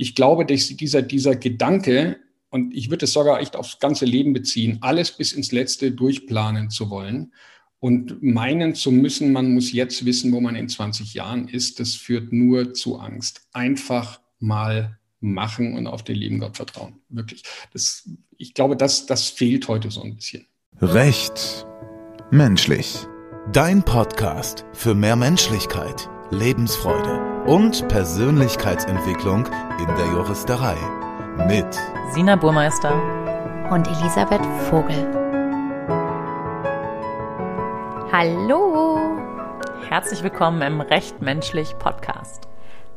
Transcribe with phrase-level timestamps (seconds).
[0.00, 2.16] ich glaube, dass dieser, dieser Gedanke,
[2.48, 6.70] und ich würde es sogar echt aufs ganze Leben beziehen, alles bis ins Letzte durchplanen
[6.70, 7.34] zu wollen
[7.80, 11.94] und meinen zu müssen, man muss jetzt wissen, wo man in 20 Jahren ist, das
[11.94, 13.42] führt nur zu Angst.
[13.52, 16.94] Einfach mal machen und auf den lieben Gott vertrauen.
[17.10, 17.42] Wirklich.
[17.74, 18.08] Das,
[18.38, 20.46] ich glaube, das, das fehlt heute so ein bisschen.
[20.80, 21.66] Recht
[22.30, 23.06] menschlich.
[23.52, 29.46] Dein Podcast für mehr Menschlichkeit, Lebensfreude und Persönlichkeitsentwicklung
[29.80, 30.76] in der Juristerei.
[31.48, 31.66] Mit
[32.12, 32.92] Sina Burmeister
[33.72, 35.08] und Elisabeth Vogel.
[38.12, 39.00] Hallo!
[39.88, 42.49] Herzlich willkommen im Recht Menschlich Podcast.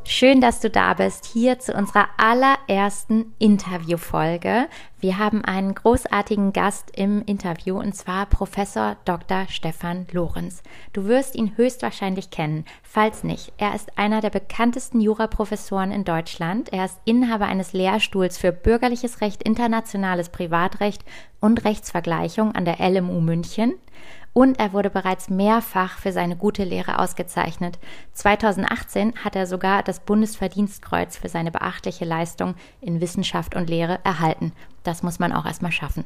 [0.06, 4.66] Schön, dass du da bist, hier zu unserer allerersten Interviewfolge.
[5.00, 9.46] Wir haben einen großartigen Gast im Interview und zwar Professor Dr.
[9.48, 10.62] Stefan Lorenz.
[10.92, 12.66] Du wirst ihn höchstwahrscheinlich kennen.
[12.82, 16.70] Falls nicht, er ist einer der bekanntesten Juraprofessoren in Deutschland.
[16.70, 21.02] Er ist Inhaber eines Lehrstuhls für bürgerliches Recht, internationales Privatrecht
[21.40, 23.72] und Rechtsvergleichung an der LMU München
[24.34, 27.78] und er wurde bereits mehrfach für seine gute Lehre ausgezeichnet.
[28.12, 34.52] 2018 hat er sogar das Bundesverdienstkreuz für seine beachtliche Leistung in Wissenschaft und Lehre erhalten.
[34.82, 36.04] Das muss man auch erstmal schaffen.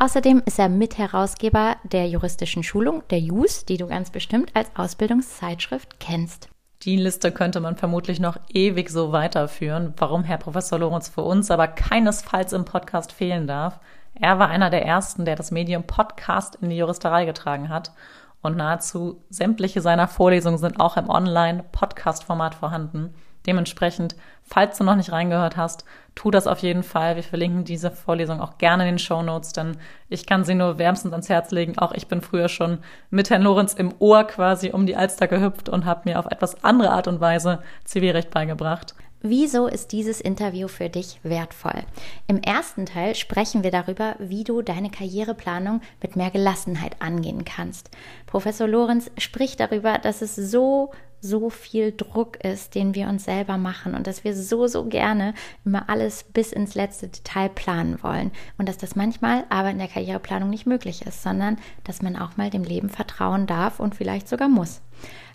[0.00, 6.00] Außerdem ist er Mitherausgeber der juristischen Schulung, der JUS, die du ganz bestimmt als Ausbildungszeitschrift
[6.00, 6.48] kennst.
[6.82, 11.50] Die Liste könnte man vermutlich noch ewig so weiterführen, warum Herr Professor Lorenz für uns
[11.50, 13.78] aber keinesfalls im Podcast fehlen darf.
[14.20, 17.92] Er war einer der ersten, der das Medium Podcast in die Juristerei getragen hat.
[18.40, 23.14] Und nahezu sämtliche seiner Vorlesungen sind auch im Online-Podcast-Format vorhanden.
[23.46, 27.16] Dementsprechend, falls du noch nicht reingehört hast, tu das auf jeden Fall.
[27.16, 30.78] Wir verlinken diese Vorlesung auch gerne in den Show Notes, denn ich kann sie nur
[30.78, 31.78] wärmstens ans Herz legen.
[31.78, 32.78] Auch ich bin früher schon
[33.10, 36.62] mit Herrn Lorenz im Ohr quasi um die Alster gehüpft und habe mir auf etwas
[36.62, 38.94] andere Art und Weise Zivilrecht beigebracht.
[39.20, 41.82] Wieso ist dieses Interview für dich wertvoll?
[42.28, 47.90] Im ersten Teil sprechen wir darüber, wie du deine Karriereplanung mit mehr Gelassenheit angehen kannst.
[48.26, 53.58] Professor Lorenz spricht darüber, dass es so, so viel Druck ist, den wir uns selber
[53.58, 55.34] machen und dass wir so, so gerne
[55.64, 59.88] immer alles bis ins letzte Detail planen wollen und dass das manchmal aber in der
[59.88, 64.28] Karriereplanung nicht möglich ist, sondern dass man auch mal dem Leben vertrauen darf und vielleicht
[64.28, 64.80] sogar muss.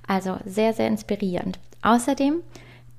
[0.08, 1.60] Also sehr, sehr inspirierend.
[1.82, 2.42] Außerdem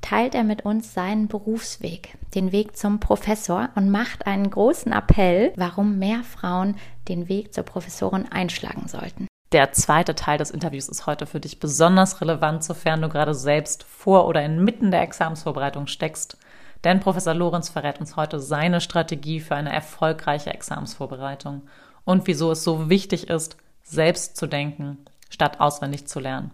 [0.05, 5.55] teilt er mit uns seinen Berufsweg, den Weg zum Professor und macht einen großen Appell,
[5.57, 6.77] warum mehr Frauen
[7.09, 9.27] den Weg zur Professorin einschlagen sollten.
[9.53, 13.83] Der zweite Teil des Interviews ist heute für dich besonders relevant, sofern du gerade selbst
[13.85, 16.37] vor oder inmitten der Examensvorbereitung steckst.
[16.85, 21.63] Denn Professor Lorenz verrät uns heute seine Strategie für eine erfolgreiche Examensvorbereitung
[22.05, 24.99] und wieso es so wichtig ist, selbst zu denken,
[25.31, 26.51] statt auswendig zu lernen.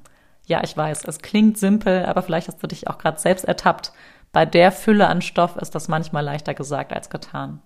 [0.50, 3.92] Ja, ich weiß, es klingt simpel, aber vielleicht hast du dich auch gerade selbst ertappt.
[4.32, 7.62] Bei der Fülle an Stoff ist das manchmal leichter gesagt als getan.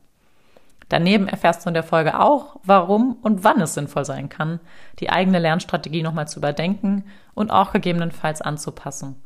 [0.90, 4.60] Daneben erfährst du in der Folge auch, warum und wann es sinnvoll sein kann,
[4.98, 9.16] die eigene Lernstrategie nochmal zu überdenken und auch gegebenenfalls anzupassen.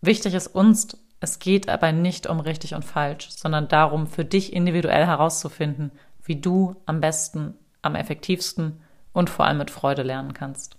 [0.00, 4.52] Wichtig ist uns, es geht aber nicht um richtig und falsch, sondern darum, für dich
[4.52, 5.90] individuell herauszufinden,
[6.22, 8.80] wie du am besten, am effektivsten
[9.12, 10.76] und vor allem mit Freude lernen kannst.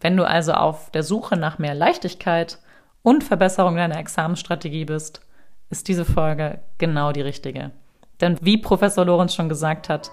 [0.00, 2.60] Wenn du also auf der Suche nach mehr Leichtigkeit
[3.02, 5.22] und Verbesserung deiner Examensstrategie bist,
[5.70, 7.72] ist diese Folge genau die richtige.
[8.20, 10.12] Denn wie Professor Lorenz schon gesagt hat,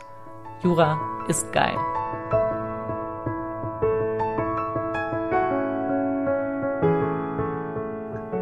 [0.63, 1.77] Jura ist geil.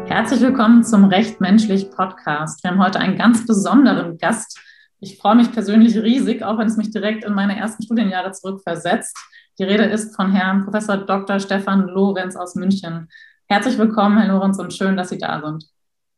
[0.06, 2.64] Herzlich willkommen zum Recht Menschlich Podcast.
[2.64, 4.58] Wir haben heute einen ganz besonderen Gast.
[5.00, 9.14] Ich freue mich persönlich riesig, auch wenn es mich direkt in meine ersten Studienjahre zurückversetzt.
[9.58, 11.38] Die Rede ist von Herrn Professor Dr.
[11.38, 13.08] Stefan Lorenz aus München.
[13.46, 15.66] Herzlich willkommen, Herr Lorenz, und schön, dass Sie da sind.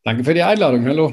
[0.05, 0.87] Danke für die Einladung.
[0.87, 1.13] Hallo.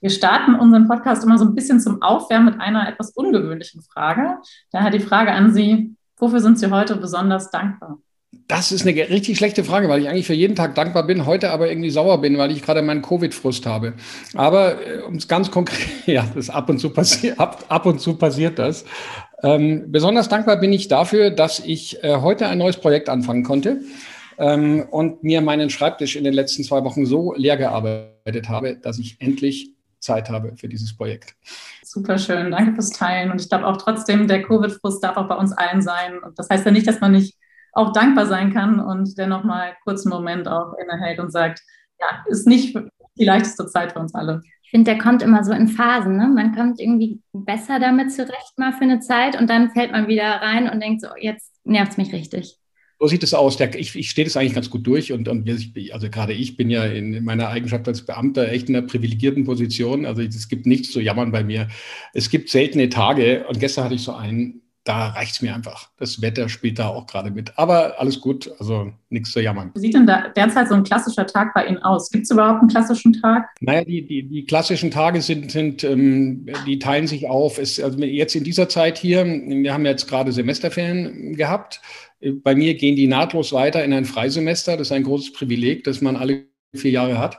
[0.00, 4.36] Wir starten unseren Podcast immer so ein bisschen zum Aufwärmen mit einer etwas ungewöhnlichen Frage.
[4.70, 7.98] Daher die Frage an Sie, wofür sind Sie heute besonders dankbar?
[8.46, 11.50] Das ist eine richtig schlechte Frage, weil ich eigentlich für jeden Tag dankbar bin, heute
[11.50, 13.94] aber irgendwie sauer bin, weil ich gerade meinen Covid-Frust habe.
[14.34, 18.00] Aber äh, um es ganz konkret, ja, das ab und zu passiert, ab, ab und
[18.00, 18.84] zu passiert das.
[19.42, 23.80] Ähm, besonders dankbar bin ich dafür, dass ich äh, heute ein neues Projekt anfangen konnte
[24.38, 28.98] ähm, und mir meinen Schreibtisch in den letzten zwei Wochen so leer gearbeitet habe, dass
[28.98, 31.34] ich endlich Zeit habe für dieses Projekt.
[31.82, 33.30] Super schön, danke fürs Teilen.
[33.30, 36.18] Und ich glaube auch trotzdem, der Covid-Frust darf auch bei uns allen sein.
[36.18, 37.36] Und das heißt ja nicht, dass man nicht
[37.72, 41.60] auch dankbar sein kann und dennoch mal kurz einen Moment auch innehält und sagt,
[42.00, 42.76] ja, ist nicht
[43.16, 44.42] die leichteste Zeit für uns alle
[44.72, 46.16] finde, der kommt immer so in Phasen.
[46.16, 46.28] Ne?
[46.28, 50.24] Man kommt irgendwie besser damit zurecht mal für eine Zeit und dann fällt man wieder
[50.24, 52.56] rein und denkt so, jetzt nervt es mich richtig.
[52.98, 53.56] So sieht es aus.
[53.56, 55.48] Der, ich, ich stehe das eigentlich ganz gut durch und, und
[55.92, 60.06] also gerade ich bin ja in meiner Eigenschaft als Beamter echt in einer privilegierten Position.
[60.06, 61.68] Also es gibt nichts zu jammern bei mir.
[62.14, 65.90] Es gibt seltene Tage und gestern hatte ich so einen, da reicht es mir einfach.
[65.98, 67.56] Das Wetter spielt da auch gerade mit.
[67.56, 69.70] Aber alles gut, also nichts zu jammern.
[69.74, 72.10] Wie sieht denn da derzeit so ein klassischer Tag bei Ihnen aus?
[72.10, 73.48] Gibt es überhaupt einen klassischen Tag?
[73.60, 77.58] Naja, die, die, die klassischen Tage sind, sind ähm, die teilen sich auf.
[77.58, 81.80] Es, also jetzt in dieser Zeit hier, wir haben jetzt gerade Semesterferien gehabt.
[82.42, 84.76] Bei mir gehen die nahtlos weiter in ein Freisemester.
[84.76, 87.38] Das ist ein großes Privileg, das man alle vier Jahre hat.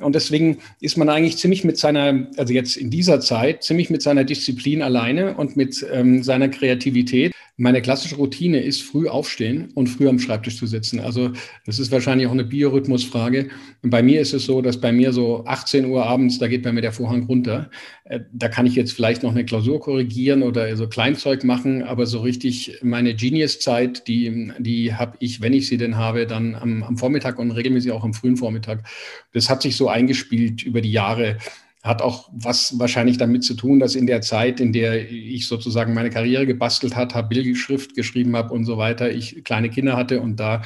[0.00, 4.00] Und deswegen ist man eigentlich ziemlich mit seiner, also jetzt in dieser Zeit, ziemlich mit
[4.00, 7.32] seiner Disziplin alleine und mit ähm, seiner Kreativität.
[7.58, 11.00] Meine klassische Routine ist früh aufstehen und früh am Schreibtisch zu sitzen.
[11.00, 11.32] Also
[11.66, 13.50] das ist wahrscheinlich auch eine Biorhythmusfrage.
[13.82, 16.62] Und bei mir ist es so, dass bei mir so 18 Uhr abends, da geht
[16.62, 17.70] bei mir der Vorhang runter.
[18.12, 22.06] Äh, da kann ich jetzt vielleicht noch eine Klausur korrigieren oder so Kleinzeug machen, aber
[22.06, 26.82] so richtig meine Genius-Zeit, die, die habe ich, wenn ich sie denn habe, dann am,
[26.82, 28.86] am Vormittag und regelmäßig auch am frühen Vormittag.
[29.32, 31.38] Das hat sich so eingespielt über die Jahre
[31.82, 35.94] hat auch was wahrscheinlich damit zu tun, dass in der Zeit, in der ich sozusagen
[35.94, 40.20] meine Karriere gebastelt hat, habe Bildschrift geschrieben habe und so weiter, ich kleine Kinder hatte
[40.20, 40.62] und da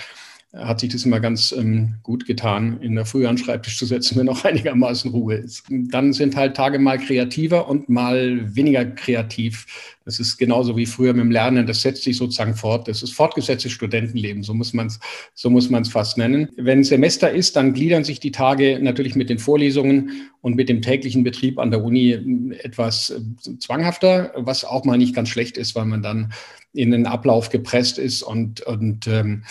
[0.57, 4.17] hat sich das immer ganz ähm, gut getan, in der Früh an Schreibtisch zu setzen,
[4.17, 5.65] wenn noch einigermaßen Ruhe ist.
[5.69, 9.95] Dann sind halt Tage mal kreativer und mal weniger kreativ.
[10.05, 12.87] Das ist genauso wie früher mit dem Lernen, das setzt sich sozusagen fort.
[12.89, 15.01] Das ist fortgesetztes Studentenleben, so muss man es
[15.35, 16.49] so muss man es fast nennen.
[16.57, 20.81] Wenn Semester ist, dann gliedern sich die Tage natürlich mit den Vorlesungen und mit dem
[20.81, 25.75] täglichen Betrieb an der Uni etwas äh, zwanghafter, was auch mal nicht ganz schlecht ist,
[25.75, 26.33] weil man dann
[26.73, 29.45] in den Ablauf gepresst ist und, und ähm,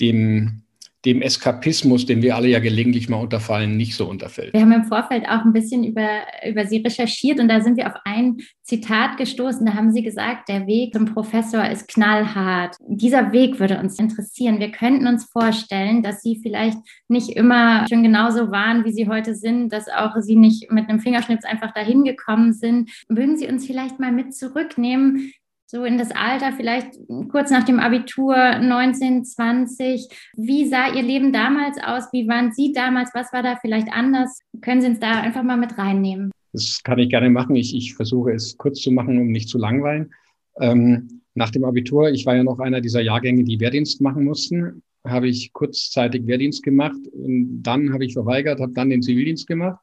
[0.00, 0.62] dem,
[1.04, 4.52] dem Eskapismus, dem wir alle ja gelegentlich mal unterfallen, nicht so unterfällt.
[4.52, 6.08] Wir haben im Vorfeld auch ein bisschen über,
[6.46, 9.64] über Sie recherchiert und da sind wir auf ein Zitat gestoßen.
[9.64, 12.76] Da haben Sie gesagt, der Weg zum Professor ist knallhart.
[12.86, 14.60] Dieser Weg würde uns interessieren.
[14.60, 19.34] Wir könnten uns vorstellen, dass Sie vielleicht nicht immer schon genauso waren, wie Sie heute
[19.34, 22.90] sind, dass auch Sie nicht mit einem Fingerschnips einfach dahin gekommen sind.
[23.08, 25.32] Würden Sie uns vielleicht mal mit zurücknehmen,
[25.70, 26.98] so in das Alter, vielleicht
[27.30, 30.08] kurz nach dem Abitur 19, 20.
[30.36, 32.12] Wie sah Ihr Leben damals aus?
[32.12, 33.10] Wie waren Sie damals?
[33.14, 34.40] Was war da vielleicht anders?
[34.62, 36.32] Können Sie uns da einfach mal mit reinnehmen?
[36.52, 37.54] Das kann ich gerne machen.
[37.54, 40.12] Ich, ich versuche es kurz zu machen, um nicht zu langweilen.
[40.60, 44.82] Ähm, nach dem Abitur, ich war ja noch einer dieser Jahrgänge, die Wehrdienst machen mussten,
[45.06, 46.98] habe ich kurzzeitig Wehrdienst gemacht.
[47.14, 49.78] Dann habe ich verweigert, habe dann den Zivildienst gemacht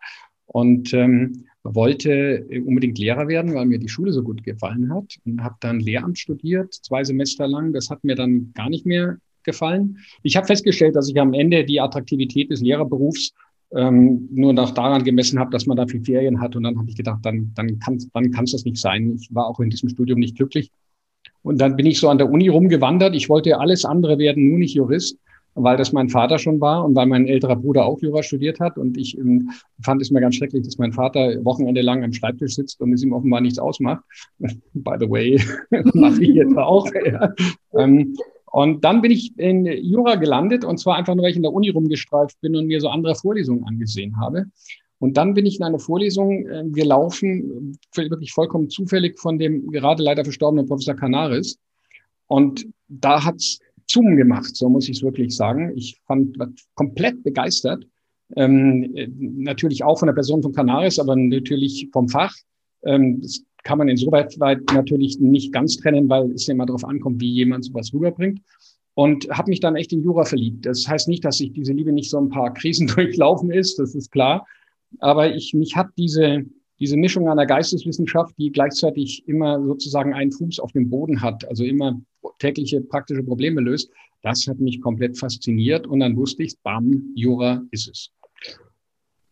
[0.47, 5.43] und ähm, wollte unbedingt Lehrer werden, weil mir die Schule so gut gefallen hat und
[5.43, 7.73] habe dann Lehramt studiert, zwei Semester lang.
[7.73, 9.97] Das hat mir dann gar nicht mehr gefallen.
[10.23, 13.33] Ich habe festgestellt, dass ich am Ende die Attraktivität des Lehrerberufs
[13.71, 16.55] ähm, nur noch daran gemessen habe, dass man da viel Ferien hat.
[16.55, 19.17] Und dann habe ich gedacht, dann, dann kann es dann kann's das nicht sein.
[19.19, 20.71] Ich war auch in diesem Studium nicht glücklich.
[21.43, 23.15] Und dann bin ich so an der Uni rumgewandert.
[23.15, 25.17] Ich wollte alles andere werden, nur nicht Jurist
[25.57, 28.77] weil das mein Vater schon war und weil mein älterer Bruder auch Jura studiert hat.
[28.77, 29.49] Und ich ähm,
[29.81, 33.03] fand es mir ganz schrecklich, dass mein Vater Wochenende lang am Schreibtisch sitzt und es
[33.03, 34.03] ihm offenbar nichts ausmacht.
[34.73, 35.41] By the way,
[35.93, 36.87] mache ich jetzt auch.
[37.05, 37.33] Ja.
[37.77, 38.15] Ähm,
[38.51, 41.53] und dann bin ich in Jura gelandet und zwar einfach nur, weil ich in der
[41.53, 44.45] Uni rumgestreift bin und mir so andere Vorlesungen angesehen habe.
[44.99, 50.01] Und dann bin ich in eine Vorlesung äh, gelaufen, wirklich vollkommen zufällig von dem gerade
[50.01, 51.59] leider verstorbenen Professor Canaris.
[52.27, 55.71] Und da hat's Zoom gemacht, so muss ich es wirklich sagen.
[55.75, 56.37] Ich fand
[56.75, 57.87] komplett begeistert.
[58.35, 62.35] Ähm, natürlich auch von der Person von Canaris, aber natürlich vom Fach.
[62.83, 66.85] Ähm, das kann man insoweit weit natürlich nicht ganz trennen, weil es ja immer darauf
[66.85, 68.41] ankommt, wie jemand sowas rüberbringt.
[68.93, 70.65] Und habe mich dann echt in Jura verliebt.
[70.65, 73.95] Das heißt nicht, dass sich diese Liebe nicht so ein paar Krisen durchlaufen ist, das
[73.95, 74.45] ist klar.
[74.99, 76.43] Aber ich, mich hat diese,
[76.79, 81.63] diese Mischung einer Geisteswissenschaft, die gleichzeitig immer sozusagen einen Fuß auf dem Boden hat, also
[81.63, 81.99] immer
[82.39, 83.91] tägliche praktische Probleme löst,
[84.21, 88.11] das hat mich komplett fasziniert und dann wusste ich, bam, Jura ist es.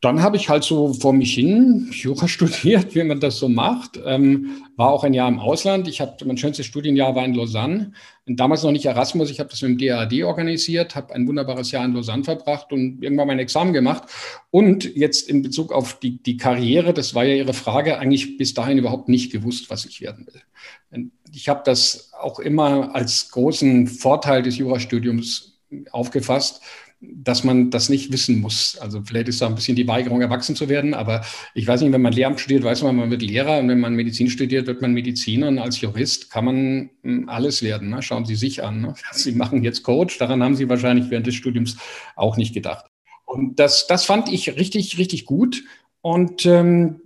[0.06, 4.00] Dann habe ich halt so vor mich hin Jura studiert, wie man das so macht.
[4.06, 5.88] Ähm, war auch ein Jahr im Ausland.
[5.88, 7.92] Ich habe mein schönstes Studienjahr war in Lausanne.
[8.28, 9.32] Und damals noch nicht Erasmus.
[9.32, 13.02] Ich habe das mit dem DAD organisiert, habe ein wunderbares Jahr in Lausanne verbracht und
[13.02, 14.04] irgendwann mein Examen gemacht.
[14.52, 18.54] Und jetzt in Bezug auf die, die Karriere, das war ja Ihre Frage, eigentlich bis
[18.54, 21.12] dahin überhaupt nicht gewusst, was ich werden will.
[21.36, 25.60] Ich habe das auch immer als großen Vorteil des Jurastudiums
[25.92, 26.62] aufgefasst
[27.02, 28.78] dass man das nicht wissen muss.
[28.80, 31.22] Also vielleicht ist da ein bisschen die Weigerung, erwachsen zu werden, aber
[31.54, 33.96] ich weiß nicht, wenn man Lehramt studiert, weiß man, man wird Lehrer und wenn man
[33.96, 37.90] Medizin studiert, wird man Mediziner und als Jurist kann man hm, alles werden.
[37.90, 38.02] Ne?
[38.02, 38.82] Schauen Sie sich an.
[38.82, 38.94] Ne?
[39.12, 41.78] Sie machen jetzt Coach, daran haben Sie wahrscheinlich während des Studiums
[42.16, 42.86] auch nicht gedacht.
[43.26, 45.64] Und das, das fand ich richtig, richtig gut.
[46.02, 47.02] Und ähm,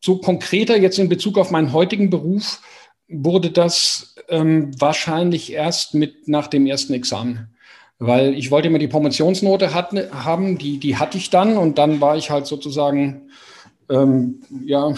[0.00, 2.60] so konkreter jetzt in Bezug auf meinen heutigen Beruf,
[3.08, 7.48] wurde das ähm, wahrscheinlich erst mit nach dem ersten Examen.
[7.98, 12.00] Weil ich wollte immer die Promotionsnote hat, haben, die, die hatte ich dann und dann
[12.00, 13.30] war ich halt sozusagen
[13.88, 14.92] ähm, ja,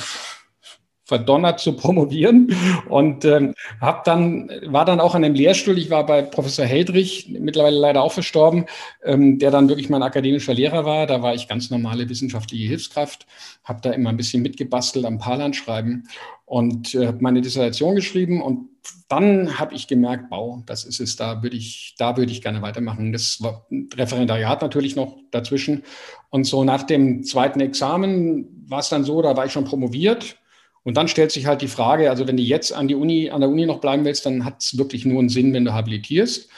[1.04, 2.56] verdonnert zu promovieren
[2.88, 5.76] und ähm, hab dann war dann auch an einem Lehrstuhl.
[5.78, 8.64] Ich war bei Professor Heldrich, mittlerweile leider auch verstorben,
[9.04, 11.06] ähm, der dann wirklich mein akademischer Lehrer war.
[11.06, 13.26] Da war ich ganz normale wissenschaftliche Hilfskraft,
[13.64, 16.04] habe da immer ein bisschen mitgebastelt am Parland schreiben
[16.46, 18.70] und äh, meine Dissertation geschrieben und
[19.08, 22.62] dann habe ich gemerkt, wow, das ist es, da würde ich, da würde ich gerne
[22.62, 23.12] weitermachen.
[23.12, 25.84] Das war ein Referendariat natürlich noch dazwischen.
[26.30, 30.37] Und so nach dem zweiten Examen war es dann so, da war ich schon promoviert
[30.84, 33.40] und dann stellt sich halt die Frage, also wenn du jetzt an, die Uni, an
[33.40, 36.50] der Uni noch bleiben willst, dann hat es wirklich nur einen Sinn, wenn du habilitierst.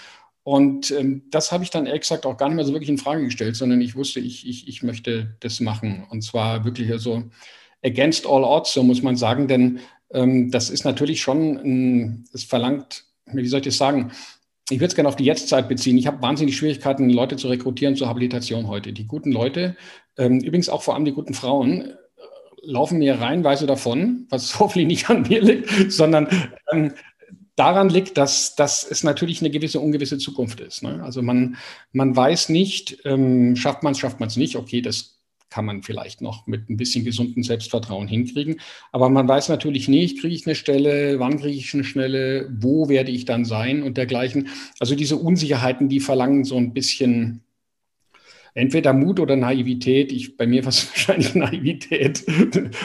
[0.42, 3.24] Und ähm, das habe ich dann gesagt auch gar nicht mehr so wirklich in Frage
[3.24, 6.06] gestellt, sondern ich wusste, ich, ich, ich möchte das machen.
[6.10, 7.24] Und zwar wirklich so
[7.84, 9.80] against all odds, so muss man sagen, denn
[10.12, 14.12] ähm, das ist natürlich schon, es verlangt, wie soll ich das sagen,
[14.70, 15.98] ich würde es gerne auf die Jetztzeit beziehen.
[15.98, 18.92] Ich habe wahnsinnig Schwierigkeiten, Leute zu rekrutieren zur Habilitation heute.
[18.92, 19.76] Die guten Leute,
[20.18, 21.92] ähm, übrigens auch vor allem die guten Frauen,
[22.66, 26.28] laufen mir reihenweise davon, was hoffentlich nicht an mir liegt, sondern
[26.72, 26.92] ähm,
[27.56, 30.82] daran liegt, dass, dass es natürlich eine gewisse ungewisse Zukunft ist.
[30.82, 31.02] Ne?
[31.02, 31.56] Also man,
[31.92, 34.56] man weiß nicht, ähm, schafft man es, schafft man es nicht.
[34.56, 35.16] Okay, das
[35.48, 38.60] kann man vielleicht noch mit ein bisschen gesundem Selbstvertrauen hinkriegen.
[38.92, 42.88] Aber man weiß natürlich nicht, kriege ich eine Stelle, wann kriege ich eine Stelle, wo
[42.88, 44.48] werde ich dann sein und dergleichen.
[44.80, 47.42] Also diese Unsicherheiten, die verlangen so ein bisschen
[48.56, 50.10] entweder Mut oder Naivität.
[50.10, 52.24] Ich, bei mir war es wahrscheinlich Naivität.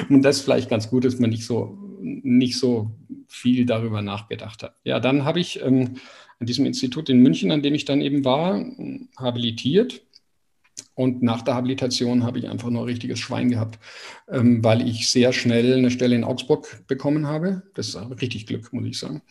[0.09, 2.91] Und das vielleicht ganz gut, dass man nicht so, nicht so
[3.27, 4.75] viel darüber nachgedacht hat.
[4.83, 5.95] Ja, dann habe ich ähm,
[6.39, 8.63] an diesem Institut in München, an dem ich dann eben war,
[9.17, 10.03] habilitiert.
[10.93, 13.79] Und nach der Habilitation habe ich einfach nur ein richtiges Schwein gehabt,
[14.27, 17.63] ähm, weil ich sehr schnell eine Stelle in Augsburg bekommen habe.
[17.75, 19.21] Das ist richtig Glück, muss ich sagen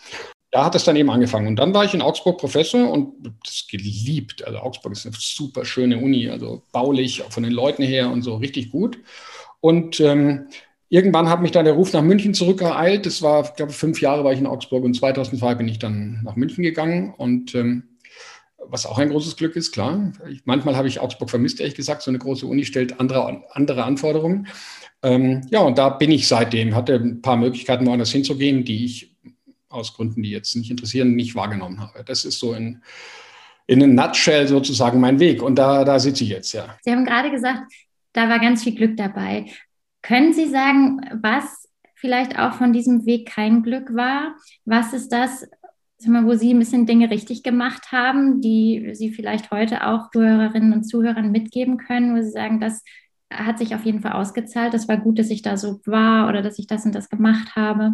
[0.50, 1.46] da hat es dann eben angefangen.
[1.46, 3.14] Und dann war ich in Augsburg Professor und
[3.44, 4.44] das geliebt.
[4.44, 8.36] Also Augsburg ist eine super schöne Uni, also baulich, von den Leuten her und so
[8.36, 8.98] richtig gut.
[9.60, 10.48] Und ähm,
[10.88, 13.06] irgendwann hat mich dann der Ruf nach München zurückgeeilt.
[13.06, 16.20] Das war, ich glaube, fünf Jahre war ich in Augsburg und 2002 bin ich dann
[16.24, 17.84] nach München gegangen und ähm,
[18.70, 20.12] was auch ein großes Glück ist, klar.
[20.30, 22.02] Ich, manchmal habe ich Augsburg vermisst, ehrlich gesagt.
[22.02, 24.48] So eine große Uni stellt andere, andere Anforderungen.
[25.02, 29.09] Ähm, ja, und da bin ich seitdem, hatte ein paar Möglichkeiten, woanders hinzugehen, die ich
[29.70, 32.04] aus Gründen, die jetzt nicht interessieren, nicht wahrgenommen habe.
[32.04, 32.82] Das ist so in,
[33.66, 35.42] in a nutshell sozusagen mein Weg.
[35.42, 36.76] Und da, da sitze ich jetzt, ja.
[36.82, 37.72] Sie haben gerade gesagt,
[38.12, 39.46] da war ganz viel Glück dabei.
[40.02, 44.34] Können Sie sagen, was vielleicht auch von diesem Weg kein Glück war?
[44.64, 45.46] Was ist das,
[46.02, 50.84] wo Sie ein bisschen Dinge richtig gemacht haben, die Sie vielleicht heute auch Zuhörerinnen und
[50.84, 52.82] Zuhörern mitgeben können, wo Sie sagen, das
[53.32, 54.74] hat sich auf jeden Fall ausgezahlt.
[54.74, 57.54] Das war gut, dass ich da so war oder dass ich das und das gemacht
[57.54, 57.92] habe.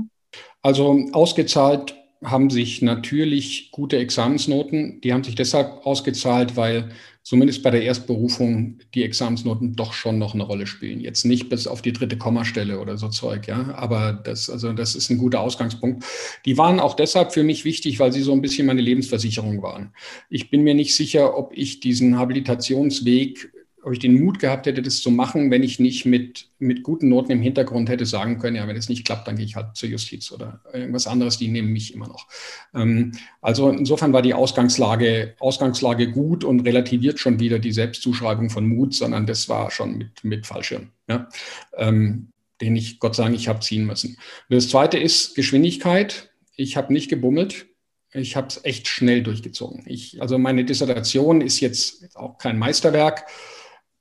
[0.63, 5.01] Also ausgezahlt haben sich natürlich gute Examensnoten.
[5.03, 6.91] Die haben sich deshalb ausgezahlt, weil
[7.23, 11.01] zumindest bei der Erstberufung die Examensnoten doch schon noch eine Rolle spielen.
[11.01, 13.75] Jetzt nicht bis auf die dritte Kommastelle oder so Zeug, ja.
[13.75, 16.05] Aber das, also das ist ein guter Ausgangspunkt.
[16.47, 19.93] Die waren auch deshalb für mich wichtig, weil sie so ein bisschen meine Lebensversicherung waren.
[20.31, 23.53] Ich bin mir nicht sicher, ob ich diesen Habilitationsweg
[23.87, 27.09] ob ich den Mut gehabt hätte, das zu machen, wenn ich nicht mit, mit guten
[27.09, 29.77] Noten im Hintergrund hätte sagen können, ja, wenn es nicht klappt, dann gehe ich halt
[29.77, 32.27] zur Justiz oder irgendwas anderes, die nehmen mich immer noch.
[32.75, 38.67] Ähm, also insofern war die Ausgangslage, Ausgangslage gut und relativiert schon wieder die Selbstzuschreibung von
[38.67, 41.29] Mut, sondern das war schon mit, mit Fallschirm, ja,
[41.77, 44.19] ähm, den ich Gott Dank ich habe ziehen müssen.
[44.49, 46.33] Das zweite ist Geschwindigkeit.
[46.57, 47.67] Ich habe nicht gebummelt.
[48.13, 49.85] Ich habe es echt schnell durchgezogen.
[49.87, 53.27] Ich, also meine Dissertation ist jetzt auch kein Meisterwerk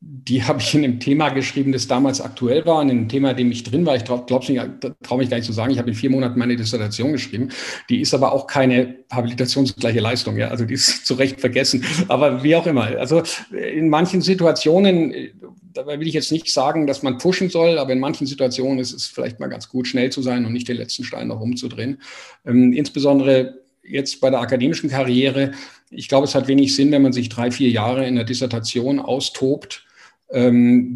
[0.08, 3.38] die habe ich in einem Thema geschrieben, das damals aktuell war, in einem Thema, in
[3.38, 3.96] dem ich drin war.
[3.96, 7.12] Ich glaube traue mich gar nicht zu sagen, ich habe in vier Monaten meine Dissertation
[7.12, 7.50] geschrieben.
[7.90, 10.50] Die ist aber auch keine habilitationsgleiche Leistung, ja.
[10.50, 11.84] Also die ist zu Recht vergessen.
[12.08, 12.84] Aber wie auch immer.
[12.84, 15.32] Also in manchen Situationen,
[15.74, 18.94] dabei will ich jetzt nicht sagen, dass man pushen soll, aber in manchen Situationen ist
[18.94, 22.00] es vielleicht mal ganz gut, schnell zu sein und nicht den letzten Stein noch umzudrehen.
[22.46, 25.52] Ähm, insbesondere jetzt bei der akademischen Karriere.
[25.90, 29.00] Ich glaube, es hat wenig Sinn, wenn man sich drei, vier Jahre in der Dissertation
[29.00, 29.85] austobt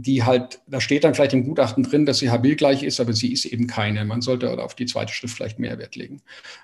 [0.01, 3.31] die halt, da steht dann vielleicht im Gutachten drin, dass sie habilgleich ist, aber sie
[3.31, 4.03] ist eben keine.
[4.03, 6.21] Man sollte auf die zweite Schrift vielleicht mehr Wert legen.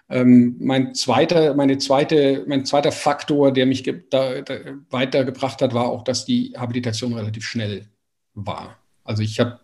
[0.09, 4.55] Ähm, mein zweiter, meine zweite, mein zweiter Faktor, der mich da, da
[4.89, 7.87] weitergebracht hat, war auch, dass die Habilitation relativ schnell
[8.33, 8.79] war.
[9.03, 9.59] Also ich habe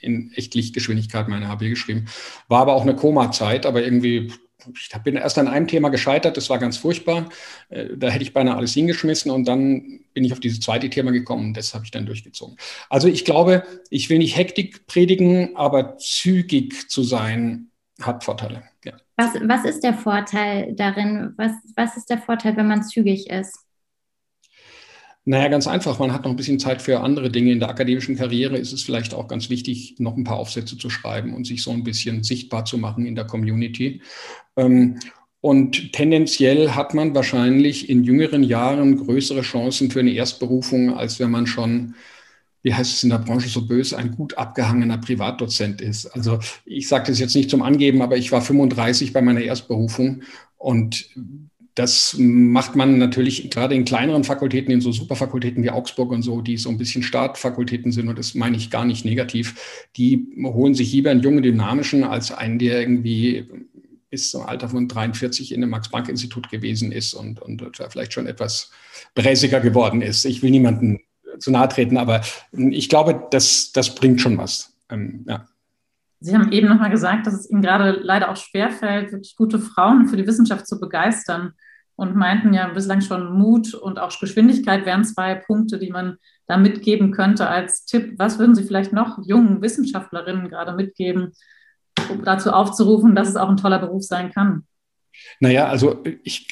[0.00, 2.06] in echt Lichtgeschwindigkeit meine HB geschrieben,
[2.48, 4.32] war aber auch eine Koma-Zeit, aber irgendwie
[4.74, 7.28] ich bin erst an einem Thema gescheitert, das war ganz furchtbar.
[7.68, 11.12] Äh, da hätte ich beinahe alles hingeschmissen und dann bin ich auf dieses zweite Thema
[11.12, 12.56] gekommen und das habe ich dann durchgezogen.
[12.88, 17.70] Also ich glaube, ich will nicht Hektik predigen, aber zügig zu sein
[18.00, 18.62] hat Vorteile.
[18.84, 18.92] Ja.
[19.16, 21.32] Was, was ist der Vorteil darin?
[21.36, 23.65] Was, was ist der Vorteil, wenn man zügig ist?
[25.28, 25.98] Naja, ganz einfach.
[25.98, 27.50] Man hat noch ein bisschen Zeit für andere Dinge.
[27.50, 30.88] In der akademischen Karriere ist es vielleicht auch ganz wichtig, noch ein paar Aufsätze zu
[30.88, 34.02] schreiben und sich so ein bisschen sichtbar zu machen in der Community.
[34.56, 35.00] Ähm,
[35.40, 41.32] und tendenziell hat man wahrscheinlich in jüngeren Jahren größere Chancen für eine Erstberufung, als wenn
[41.32, 41.96] man schon,
[42.62, 46.06] wie heißt es in der Branche so böse, ein gut abgehangener Privatdozent ist.
[46.06, 50.22] Also ich sage das jetzt nicht zum Angeben, aber ich war 35 bei meiner Erstberufung
[50.56, 51.10] und
[51.76, 56.40] das macht man natürlich gerade in kleineren Fakultäten, in so Superfakultäten wie Augsburg und so,
[56.40, 60.74] die so ein bisschen Startfakultäten sind, und das meine ich gar nicht negativ, die holen
[60.74, 63.46] sich lieber einen jungen Dynamischen als einen, der irgendwie
[64.08, 68.70] bis zum Alter von 43 in einem Max-Planck-Institut gewesen ist und, und vielleicht schon etwas
[69.14, 70.24] bräsiger geworden ist.
[70.24, 71.00] Ich will niemanden
[71.38, 74.74] zu nahe treten, aber ich glaube, das, das bringt schon was.
[74.88, 75.46] Ähm, ja.
[76.20, 80.08] Sie haben eben nochmal gesagt, dass es Ihnen gerade leider auch schwerfällt, wirklich gute Frauen
[80.08, 81.52] für die Wissenschaft zu begeistern
[81.96, 86.56] und meinten ja bislang schon Mut und auch Geschwindigkeit wären zwei Punkte, die man da
[86.56, 88.14] mitgeben könnte als Tipp.
[88.18, 91.32] Was würden Sie vielleicht noch jungen Wissenschaftlerinnen gerade mitgeben,
[92.10, 94.64] um dazu aufzurufen, dass es auch ein toller Beruf sein kann?
[95.40, 96.48] Naja, also ich,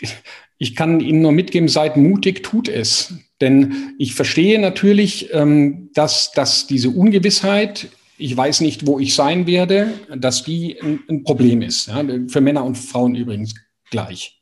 [0.58, 3.14] ich kann Ihnen nur mitgeben, seid mutig, tut es.
[3.40, 9.46] Denn ich verstehe natürlich, ähm, dass, dass diese Ungewissheit, ich weiß nicht, wo ich sein
[9.46, 11.90] werde, dass die ein, Problem ist.
[12.28, 13.54] Für Männer und Frauen übrigens
[13.90, 14.40] gleich.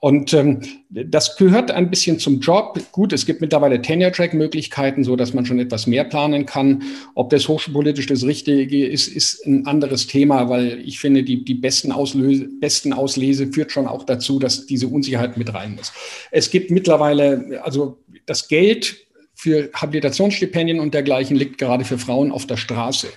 [0.00, 2.80] Und ähm, das gehört ein bisschen zum Job.
[2.90, 6.82] Gut, es gibt mittlerweile Tenure-Track-Möglichkeiten, so dass man schon etwas mehr planen kann.
[7.14, 11.54] Ob das hochschulpolitisch das Richtige ist, ist ein anderes Thema, weil ich finde, die, die
[11.54, 15.92] besten, Auslöse, besten Auslese führt schon auch dazu, dass diese Unsicherheit mit rein muss.
[16.30, 19.06] Es gibt mittlerweile, also das Geld
[19.40, 23.08] für Habilitationsstipendien und dergleichen liegt gerade für Frauen auf der Straße.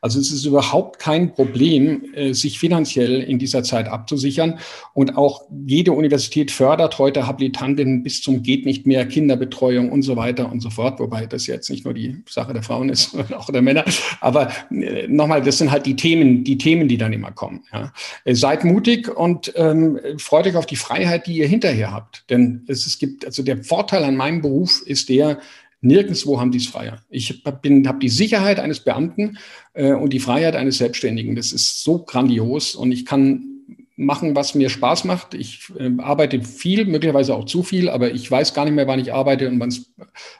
[0.00, 4.60] Also es ist überhaupt kein Problem, äh, sich finanziell in dieser Zeit abzusichern.
[4.94, 10.14] Und auch jede Universität fördert heute Habilitantinnen bis zum geht nicht mehr, Kinderbetreuung und so
[10.14, 11.00] weiter und so fort.
[11.00, 13.84] Wobei das jetzt nicht nur die Sache der Frauen ist, sondern auch der Männer.
[14.20, 17.64] Aber äh, nochmal, das sind halt die Themen, die Themen, die dann immer kommen.
[17.72, 17.92] Ja.
[18.24, 22.24] Äh, seid mutig und ähm, freut euch auf die Freiheit, die ihr hinterher habt.
[22.30, 25.38] Denn es, es gibt, also der Vorteil an meinem Beruf ist der,
[25.82, 27.02] Nirgendwo haben die es freier.
[27.10, 29.38] Ich habe die Sicherheit eines Beamten
[29.74, 31.36] äh, und die Freiheit eines Selbstständigen.
[31.36, 33.52] Das ist so grandios und ich kann
[33.96, 35.34] machen, was mir Spaß macht.
[35.34, 39.00] Ich äh, arbeite viel, möglicherweise auch zu viel, aber ich weiß gar nicht mehr, wann
[39.00, 39.92] ich arbeite und wann es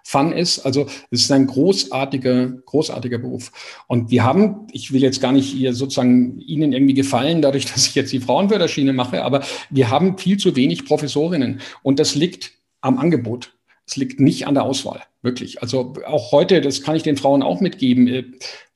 [0.05, 0.61] Fun ist.
[0.61, 3.52] Also es ist ein großartiger, großartiger Beruf.
[3.87, 7.87] Und wir haben, ich will jetzt gar nicht hier sozusagen Ihnen irgendwie gefallen, dadurch, dass
[7.87, 12.52] ich jetzt die Frauenförderschiene mache, aber wir haben viel zu wenig Professorinnen und das liegt
[12.81, 13.52] am Angebot.
[13.87, 15.62] Es liegt nicht an der Auswahl, wirklich.
[15.62, 18.09] Also auch heute, das kann ich den Frauen auch mitgeben.
[18.09, 18.25] Äh,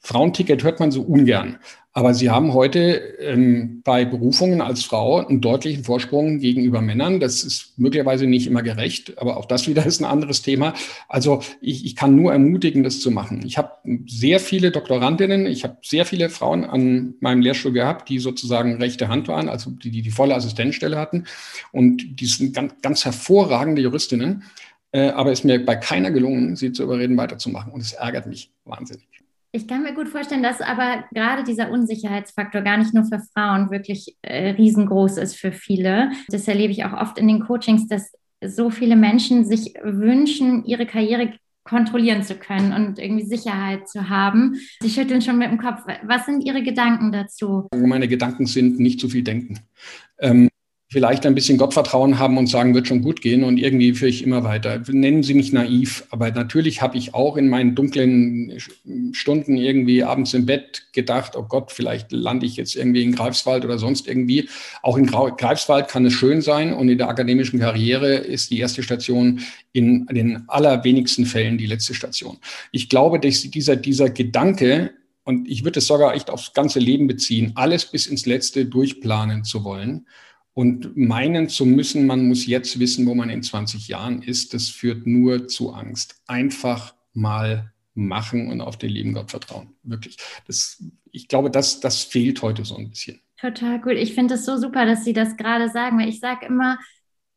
[0.01, 1.59] Frauenticket hört man so ungern.
[1.97, 2.81] Aber sie haben heute
[3.21, 7.21] ähm, bei Berufungen als Frau einen deutlichen Vorsprung gegenüber Männern.
[7.21, 10.75] Das ist möglicherweise nicht immer gerecht, aber auch das wieder ist ein anderes Thema.
[11.09, 13.43] Also ich, ich kann nur ermutigen, das zu machen.
[13.47, 13.71] Ich habe
[14.07, 19.09] sehr viele Doktorandinnen, ich habe sehr viele Frauen an meinem Lehrstuhl gehabt, die sozusagen rechte
[19.09, 21.25] Hand waren, also die die, die volle Assistenzstelle hatten.
[21.73, 24.45] Und die sind ganz, ganz hervorragende Juristinnen.
[24.97, 27.71] Äh, aber es ist mir bei keiner gelungen, sie zu überreden, weiterzumachen.
[27.71, 29.07] Und es ärgert mich wahnsinnig.
[29.53, 33.71] Ich kann mir gut vorstellen, dass aber gerade dieser Unsicherheitsfaktor gar nicht nur für Frauen
[33.71, 36.13] wirklich äh, riesengroß ist für viele.
[36.29, 38.11] Das erlebe ich auch oft in den Coachings, dass
[38.43, 44.55] so viele Menschen sich wünschen, ihre Karriere kontrollieren zu können und irgendwie Sicherheit zu haben.
[44.81, 45.81] Sie schütteln schon mit dem Kopf.
[46.05, 47.69] Was sind Ihre Gedanken dazu?
[47.75, 49.59] Meine Gedanken sind nicht zu viel denken.
[50.21, 50.49] Ähm,
[50.89, 54.23] vielleicht ein bisschen Gottvertrauen haben und sagen, wird schon gut gehen und irgendwie führe ich
[54.23, 54.81] immer weiter.
[54.89, 58.57] Nennen Sie mich naiv, aber natürlich habe ich auch in meinen dunklen
[59.11, 63.65] Stunden irgendwie abends im Bett gedacht, oh Gott, vielleicht lande ich jetzt irgendwie in Greifswald
[63.65, 64.49] oder sonst irgendwie.
[64.83, 68.85] Auch in Greifswald kann es schön sein und in der akademischen Karriere ist die erste
[68.85, 69.41] Station
[69.73, 72.39] in den allerwenigsten Fällen die letzte Station.
[72.71, 74.93] Ich glaube, dass dieser, dieser Gedanke,
[75.25, 79.43] und ich würde es sogar echt aufs ganze Leben beziehen, alles bis ins Letzte durchplanen
[79.43, 80.07] zu wollen,
[80.57, 84.71] und meinen zu müssen, man muss jetzt wissen, wo man in 20 Jahren ist, das
[84.71, 86.23] führt nur zu Angst.
[86.27, 89.75] Einfach mal machen und auf den lieben Gott vertrauen.
[89.83, 90.17] Wirklich.
[90.47, 93.21] Das, ich glaube, das, das fehlt heute so ein bisschen.
[93.39, 93.97] Total gut.
[93.97, 96.79] Ich finde es so super, dass Sie das gerade sagen, weil ich sage immer,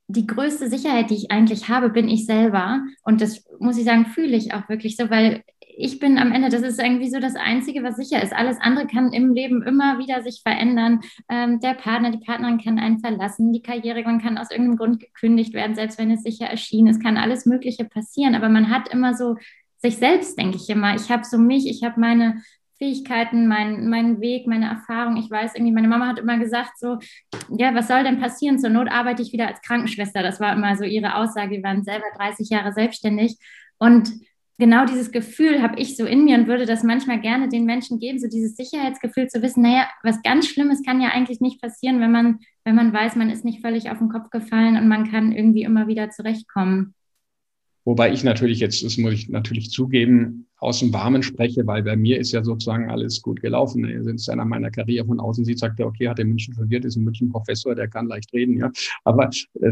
[0.07, 2.81] die größte Sicherheit, die ich eigentlich habe, bin ich selber.
[3.03, 5.43] Und das muss ich sagen, fühle ich auch wirklich so, weil
[5.81, 8.33] ich bin am Ende, das ist irgendwie so das Einzige, was sicher ist.
[8.33, 10.99] Alles andere kann im Leben immer wieder sich verändern.
[11.29, 14.99] Ähm, der Partner, die Partnerin kann einen verlassen, die Karriere, man kann aus irgendeinem Grund
[14.99, 16.87] gekündigt werden, selbst wenn es sicher erschien.
[16.87, 19.37] Es kann alles Mögliche passieren, aber man hat immer so
[19.77, 20.95] sich selbst, denke ich immer.
[20.95, 22.41] Ich habe so mich, ich habe meine
[22.77, 25.15] Fähigkeiten, mein, mein Weg, meine Erfahrung.
[25.15, 26.97] Ich weiß irgendwie, meine Mama hat immer gesagt, so,
[27.57, 28.59] ja, was soll denn passieren?
[28.59, 30.23] Zur Not arbeite ich wieder als Krankenschwester.
[30.23, 31.51] Das war immer so ihre Aussage.
[31.51, 33.37] Wir waren selber 30 Jahre selbstständig.
[33.77, 34.11] Und
[34.59, 37.99] genau dieses Gefühl habe ich so in mir und würde das manchmal gerne den Menschen
[37.99, 41.99] geben, so dieses Sicherheitsgefühl zu wissen, naja, was ganz Schlimmes kann ja eigentlich nicht passieren,
[42.01, 45.09] wenn man, wenn man weiß, man ist nicht völlig auf den Kopf gefallen und man
[45.09, 46.93] kann irgendwie immer wieder zurechtkommen.
[47.85, 51.95] Wobei ich natürlich jetzt, das muss ich natürlich zugeben, aus dem Warmen spreche, weil bei
[51.95, 53.83] mir ist ja sozusagen alles gut gelaufen.
[53.83, 56.83] Wenn es einer meiner Karriere von außen sieht, sagt er, okay, hat er München studiert,
[56.85, 58.69] ist ein München Professor, der kann leicht reden, ja.
[59.05, 59.29] Aber
[59.61, 59.71] äh,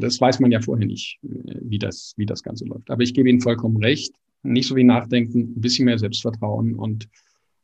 [0.00, 2.90] das weiß man ja vorher nicht, wie das, wie das Ganze läuft.
[2.90, 4.14] Aber ich gebe Ihnen vollkommen recht.
[4.42, 7.08] Nicht so wie nachdenken, ein bisschen mehr Selbstvertrauen und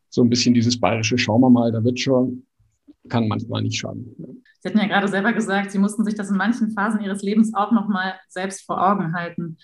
[0.08, 2.42] so ein bisschen dieses bayerische, schauen wir mal, da wird schon,
[3.08, 4.14] kann manchmal nicht schaden.
[4.60, 7.54] Sie hatten ja gerade selber gesagt, Sie mussten sich das in manchen Phasen Ihres Lebens
[7.54, 9.56] auch nochmal selbst vor Augen halten.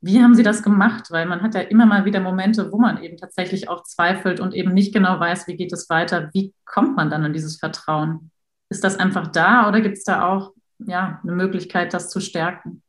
[0.00, 1.10] Wie haben Sie das gemacht?
[1.10, 4.54] Weil man hat ja immer mal wieder Momente, wo man eben tatsächlich auch zweifelt und
[4.54, 6.30] eben nicht genau weiß, wie geht es weiter.
[6.34, 8.30] Wie kommt man dann in dieses Vertrauen?
[8.68, 12.82] Ist das einfach da oder gibt es da auch ja, eine Möglichkeit, das zu stärken?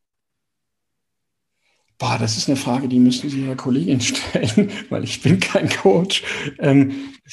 [1.98, 5.70] Boah, das ist eine Frage, die müssen Sie Ihrer Kollegin stellen, weil ich bin kein
[5.70, 6.24] Coach.
[6.60, 6.92] Ähm,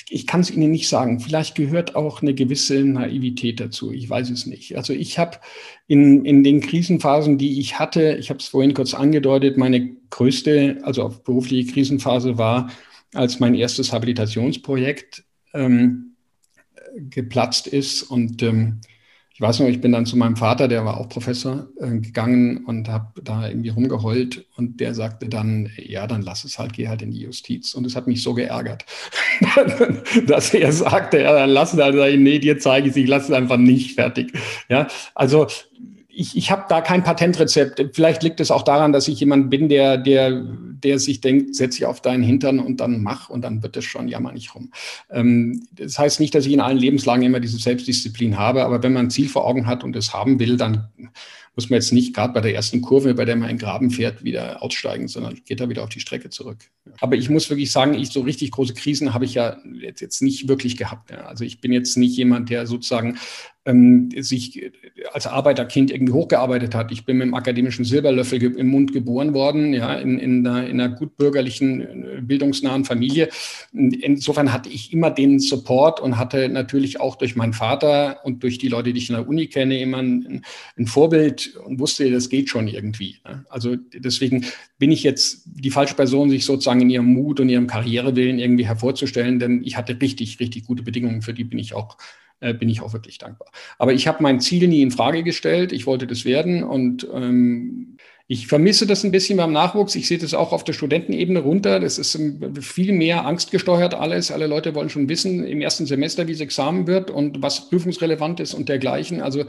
[0.08, 1.18] ich kann es Ihnen nicht sagen.
[1.18, 3.90] Vielleicht gehört auch eine gewisse Naivität dazu.
[3.92, 4.76] Ich weiß es nicht.
[4.76, 5.38] Also ich habe
[5.88, 10.78] in, in den Krisenphasen, die ich hatte, ich habe es vorhin kurz angedeutet, meine größte,
[10.82, 12.70] also auch berufliche Krisenphase war,
[13.14, 16.14] als mein erstes Habilitationsprojekt ähm,
[16.96, 18.80] geplatzt ist und ähm,
[19.42, 22.88] weiß noch, ich bin dann zu meinem Vater, der war auch Professor, äh, gegangen und
[22.88, 27.02] habe da irgendwie rumgeheult und der sagte dann, ja, dann lass es halt, geh halt
[27.02, 27.74] in die Justiz.
[27.74, 28.86] Und es hat mich so geärgert,
[30.26, 33.32] dass er sagte, ja, dann lass es halt, nee, dir zeige ich es, ich lasse
[33.32, 34.32] es einfach nicht fertig.
[34.68, 35.48] Ja, also
[36.14, 37.94] ich, ich habe da kein Patentrezept.
[37.94, 41.76] Vielleicht liegt es auch daran, dass ich jemand bin, der, der, der sich denkt, setz
[41.76, 44.70] dich auf deinen Hintern und dann mach und dann wird es schon, jammer nicht rum.
[45.10, 48.92] Ähm, das heißt nicht, dass ich in allen Lebenslagen immer diese Selbstdisziplin habe, aber wenn
[48.92, 50.88] man ein Ziel vor Augen hat und es haben will, dann
[51.54, 54.24] muss man jetzt nicht gerade bei der ersten Kurve, bei der man in Graben fährt,
[54.24, 56.58] wieder aussteigen, sondern geht da wieder auf die Strecke zurück.
[57.00, 60.22] Aber ich muss wirklich sagen, ich so richtig große Krisen habe ich ja jetzt, jetzt
[60.22, 61.12] nicht wirklich gehabt.
[61.12, 63.18] Also ich bin jetzt nicht jemand, der sozusagen
[63.64, 64.72] ähm, sich
[65.12, 66.90] als Arbeiterkind irgendwie hochgearbeitet hat.
[66.90, 70.80] Ich bin mit dem akademischen Silberlöffel im Mund geboren worden, ja, in, in, einer, in
[70.80, 73.28] einer gutbürgerlichen, äh, bildungsnahen Familie.
[73.72, 78.58] Insofern hatte ich immer den Support und hatte natürlich auch durch meinen Vater und durch
[78.58, 80.44] die Leute, die ich in der Uni kenne, immer ein,
[80.76, 83.18] ein Vorbild und wusste, das geht schon irgendwie.
[83.24, 83.44] Ne?
[83.48, 84.46] Also deswegen
[84.78, 88.66] bin ich jetzt die falsche Person, sich sozusagen in ihrem Mut und ihrem Karrierewillen irgendwie
[88.66, 91.96] hervorzustellen, denn ich hatte richtig, richtig gute Bedingungen, für die bin ich auch
[92.40, 93.48] äh, bin ich auch wirklich dankbar.
[93.78, 95.72] Aber ich habe mein Ziel nie in Frage gestellt.
[95.72, 97.96] Ich wollte das werden und ähm,
[98.28, 99.94] ich vermisse das ein bisschen beim Nachwuchs.
[99.94, 101.80] Ich sehe das auch auf der Studentenebene runter.
[101.80, 102.18] Das ist
[102.60, 104.30] viel mehr angstgesteuert alles.
[104.30, 108.40] Alle Leute wollen schon wissen im ersten Semester, wie das Examen wird und was prüfungsrelevant
[108.40, 109.20] ist und dergleichen.
[109.20, 109.44] Also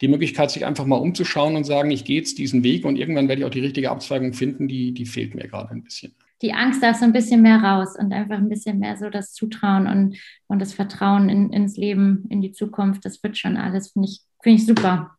[0.00, 3.28] die Möglichkeit, sich einfach mal umzuschauen und sagen, ich gehe jetzt diesen Weg und irgendwann
[3.28, 6.52] werde ich auch die richtige Abzweigung finden, die, die fehlt mir gerade ein bisschen die
[6.52, 9.86] Angst darf so ein bisschen mehr raus und einfach ein bisschen mehr so das Zutrauen
[9.86, 13.04] und, und das Vertrauen in, ins Leben, in die Zukunft.
[13.04, 15.16] Das wird schon alles, finde ich, finde ich super.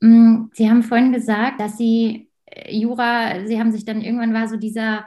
[0.00, 2.29] Mm, Sie haben vorhin gesagt, dass Sie
[2.68, 5.06] Jura, Sie haben sich dann irgendwann war so dieser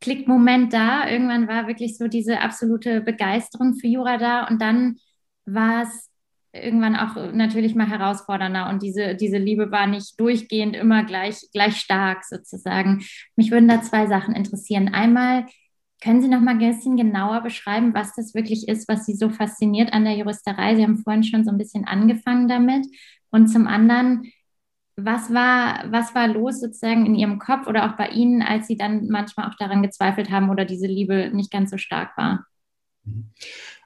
[0.00, 4.96] Klickmoment da, irgendwann war wirklich so diese absolute Begeisterung für Jura da und dann
[5.46, 6.10] war es
[6.52, 11.76] irgendwann auch natürlich mal herausfordernder und diese, diese Liebe war nicht durchgehend immer gleich, gleich
[11.76, 13.04] stark sozusagen.
[13.36, 14.92] Mich würden da zwei Sachen interessieren.
[14.92, 15.46] Einmal,
[16.02, 19.30] können Sie noch mal ein bisschen genauer beschreiben, was das wirklich ist, was Sie so
[19.30, 20.74] fasziniert an der Juristerei?
[20.74, 22.86] Sie haben vorhin schon so ein bisschen angefangen damit.
[23.30, 24.24] Und zum anderen,
[24.96, 28.76] was war, was war los sozusagen in Ihrem Kopf oder auch bei Ihnen, als Sie
[28.76, 32.46] dann manchmal auch daran gezweifelt haben oder diese Liebe nicht ganz so stark war?
[33.04, 33.30] Mhm.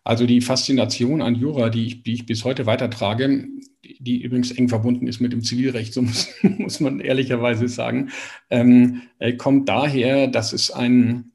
[0.06, 3.48] Also die Faszination an Jura, die ich, die ich bis heute weitertrage,
[3.98, 8.10] die übrigens eng verbunden ist mit dem Zivilrecht, so muss, muss man ehrlicherweise sagen,
[8.48, 11.32] ähm, äh, kommt daher, dass es ein,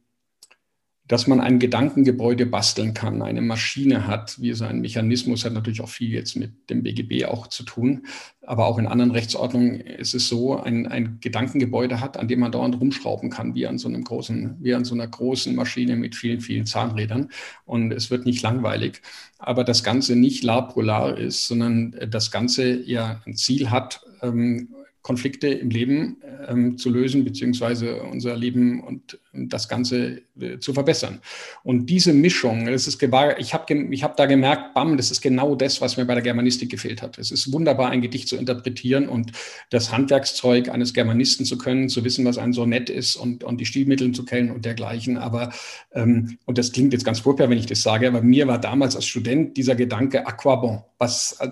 [1.12, 5.82] dass man ein Gedankengebäude basteln kann, eine Maschine hat, wie so ein Mechanismus, hat natürlich
[5.82, 8.06] auch viel jetzt mit dem BGB auch zu tun.
[8.46, 12.54] Aber auch in anderen Rechtsordnungen ist es so, ein, ein Gedankengebäude hat, an dem man
[12.54, 16.16] dauernd rumschrauben kann, wie an so einem großen, wie an so einer großen Maschine mit
[16.16, 17.28] vielen, vielen Zahnrädern.
[17.66, 19.02] Und es wird nicht langweilig.
[19.38, 24.70] Aber das Ganze nicht la polar ist, sondern das Ganze ja ein Ziel hat, ähm,
[25.02, 30.22] Konflikte im Leben ähm, zu lösen, beziehungsweise unser Leben und das Ganze
[30.60, 31.20] zu verbessern.
[31.64, 35.56] Und diese Mischung, das ist ich habe ich hab da gemerkt, bam, das ist genau
[35.56, 37.18] das, was mir bei der Germanistik gefehlt hat.
[37.18, 39.32] Es ist wunderbar, ein Gedicht zu interpretieren und
[39.70, 43.66] das Handwerkszeug eines Germanisten zu können, zu wissen, was ein Sonett ist und, und die
[43.66, 45.18] Stilmittel zu kennen und dergleichen.
[45.18, 45.52] Aber,
[45.94, 48.96] ähm, und das klingt jetzt ganz furchtbar, wenn ich das sage, aber mir war damals
[48.96, 51.50] als Student dieser Gedanke, aquabon, was, äh,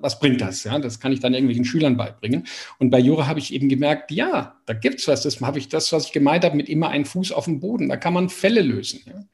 [0.00, 0.64] was bringt das?
[0.64, 2.46] Ja, das kann ich dann irgendwelchen Schülern beibringen.
[2.78, 5.22] Und bei Jura habe ich eben gemerkt, ja, da gibt es was.
[5.22, 7.81] Das habe ich das, was ich gemeint habe, mit immer einen Fuß auf dem Boden.
[7.88, 9.00] Da kann man Fälle lösen.
[9.06, 9.24] Ja.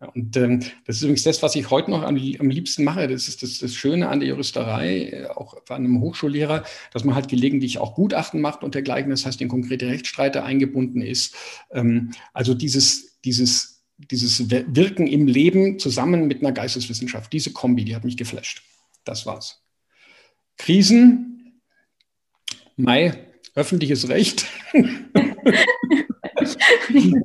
[0.00, 3.08] Und ähm, das ist übrigens das, was ich heute noch am, am liebsten mache.
[3.08, 7.16] Das ist das, das, Schöne an der Juristerei, äh, auch an einem Hochschullehrer, dass man
[7.16, 9.10] halt gelegentlich auch Gutachten macht und dergleichen.
[9.10, 11.34] Das heißt, in konkrete Rechtsstreite eingebunden ist.
[11.72, 17.96] Ähm, also dieses, dieses, dieses Wirken im Leben zusammen mit einer Geisteswissenschaft, diese Kombi, die
[17.96, 18.62] hat mich geflasht.
[19.04, 19.64] Das war's.
[20.58, 21.60] Krisen,
[22.76, 23.14] Mai,
[23.56, 24.46] öffentliches Recht.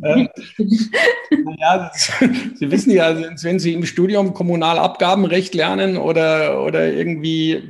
[0.04, 0.28] äh,
[1.60, 2.12] ja, das,
[2.56, 7.64] Sie wissen ja, wenn Sie im Studium Kommunalabgabenrecht lernen oder, oder irgendwie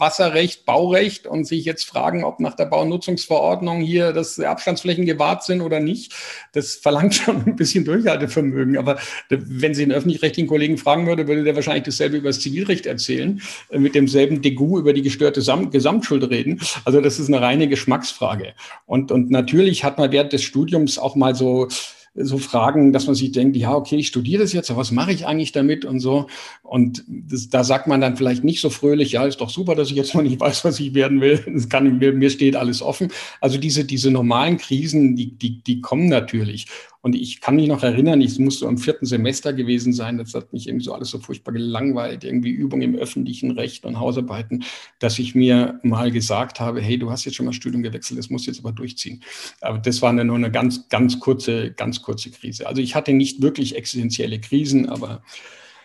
[0.00, 5.60] Wasserrecht, Baurecht und sich jetzt fragen, ob nach der Baunutzungsverordnung hier das Abstandsflächen gewahrt sind
[5.60, 6.12] oder nicht,
[6.52, 8.78] das verlangt schon ein bisschen Durchhaltevermögen.
[8.78, 12.86] Aber wenn Sie einen öffentlich-rechtlichen Kollegen fragen würde, würde der wahrscheinlich dasselbe über das Zivilrecht
[12.86, 16.60] erzählen, äh, mit demselben Degu über die gestörte Gesamtschuld reden.
[16.84, 18.54] Also das ist eine reine Geschmacksfrage.
[18.86, 21.68] Und, und natürlich hat man während des Studiums auch mal so
[22.14, 25.12] so Fragen, dass man sich denkt, ja, okay, ich studiere das jetzt, aber was mache
[25.12, 26.26] ich eigentlich damit und so.
[26.62, 29.90] Und das, da sagt man dann vielleicht nicht so fröhlich, ja, ist doch super, dass
[29.90, 31.44] ich jetzt noch nicht weiß, was ich werden will.
[31.46, 33.12] Das kann, mir, mir steht alles offen.
[33.40, 36.66] Also diese, diese normalen Krisen, die, die, die kommen natürlich.
[37.02, 40.52] Und ich kann mich noch erinnern, ich musste im vierten Semester gewesen sein, das hat
[40.52, 44.64] mich irgendwie so alles so furchtbar gelangweilt, irgendwie Übung im öffentlichen Recht und Hausarbeiten,
[44.98, 48.28] dass ich mir mal gesagt habe, hey, du hast jetzt schon mal Studium gewechselt, das
[48.28, 49.22] musst du jetzt aber durchziehen.
[49.62, 52.66] Aber das war nur eine ganz, ganz kurze, ganz kurze Krise.
[52.66, 55.22] Also ich hatte nicht wirklich existenzielle Krisen, aber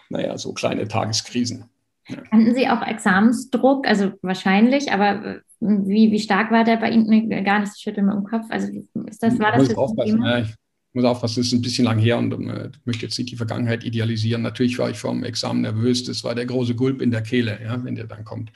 [0.10, 1.70] naja, so kleine Tageskrisen.
[2.32, 3.88] Hatten Sie auch Examensdruck?
[3.88, 7.30] Also wahrscheinlich, aber wie, wie stark war der bei Ihnen?
[7.44, 8.46] Gar nicht, ich schüttel mir im Kopf.
[8.50, 8.68] Also
[9.08, 10.40] ist das, war das das Thema?
[10.40, 10.54] Ja, ich
[10.96, 13.84] muss aufpassen, das ist ein bisschen lang her und äh, möchte jetzt nicht die Vergangenheit
[13.84, 14.42] idealisieren.
[14.42, 17.60] Natürlich war ich vor dem Examen nervös, das war der große Gulp in der Kehle,
[17.64, 18.52] ja, wenn der dann kommt.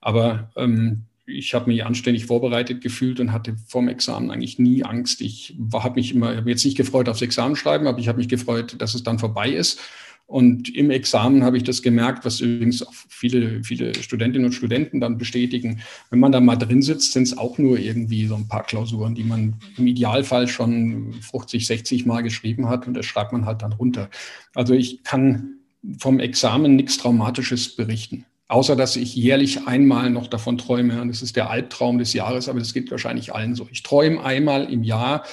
[0.00, 5.22] Aber ähm, ich habe mich anständig vorbereitet gefühlt und hatte vorm Examen eigentlich nie Angst.
[5.22, 8.28] Ich habe mich immer, hab jetzt nicht gefreut aufs Examen schreiben, aber ich habe mich
[8.28, 9.80] gefreut, dass es dann vorbei ist
[10.26, 15.00] und im Examen habe ich das gemerkt, was übrigens auch viele, viele Studentinnen und Studenten
[15.00, 15.82] dann bestätigen.
[16.10, 19.14] Wenn man da mal drin sitzt, sind es auch nur irgendwie so ein paar Klausuren,
[19.14, 23.62] die man im Idealfall schon 50, 60 Mal geschrieben hat und das schreibt man halt
[23.62, 24.08] dann runter.
[24.54, 25.58] Also ich kann
[25.98, 28.24] vom Examen nichts Traumatisches berichten.
[28.48, 31.00] Außer dass ich jährlich einmal noch davon träume.
[31.00, 33.66] Und das ist der Albtraum des Jahres, aber das geht wahrscheinlich allen so.
[33.70, 35.24] Ich träume einmal im Jahr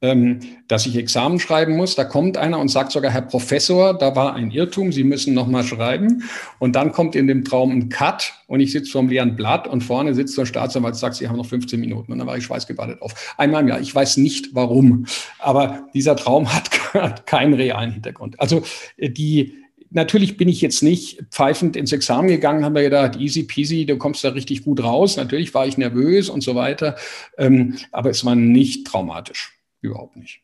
[0.00, 1.94] dass ich Examen schreiben muss.
[1.94, 5.46] Da kommt einer und sagt sogar, Herr Professor, da war ein Irrtum, Sie müssen noch
[5.46, 6.24] mal schreiben.
[6.58, 9.68] Und dann kommt in dem Traum ein Cut und ich sitze vor einem leeren Blatt
[9.68, 12.12] und vorne sitzt ein Staatsanwalt und sagt, Sie haben noch 15 Minuten.
[12.12, 13.34] Und dann war ich schweißgebadet auf.
[13.36, 13.80] Einmal im Jahr.
[13.80, 15.04] Ich weiß nicht warum,
[15.38, 18.40] aber dieser Traum hat, hat keinen realen Hintergrund.
[18.40, 18.62] Also
[18.96, 19.54] äh, die,
[19.92, 23.98] Natürlich bin ich jetzt nicht pfeifend ins Examen gegangen, haben wir gedacht, easy peasy, du
[23.98, 25.16] kommst da richtig gut raus.
[25.16, 26.94] Natürlich war ich nervös und so weiter,
[27.36, 30.42] ähm, aber es war nicht traumatisch überhaupt nicht.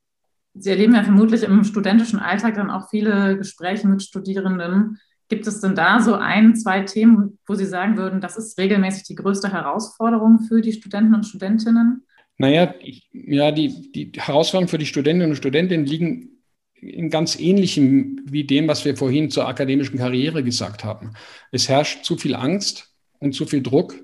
[0.55, 4.99] Sie erleben ja vermutlich im studentischen Alltag dann auch viele Gespräche mit Studierenden.
[5.29, 9.05] Gibt es denn da so ein, zwei Themen, wo Sie sagen würden, das ist regelmäßig
[9.05, 12.05] die größte Herausforderung für die Studenten und Studentinnen?
[12.39, 12.75] Naja,
[13.13, 16.37] ja, die, die Herausforderungen für die Studentinnen und Studentinnen liegen
[16.75, 21.13] in ganz ähnlichem wie dem, was wir vorhin zur akademischen Karriere gesagt haben.
[21.51, 23.95] Es herrscht zu viel Angst und zu viel Druck.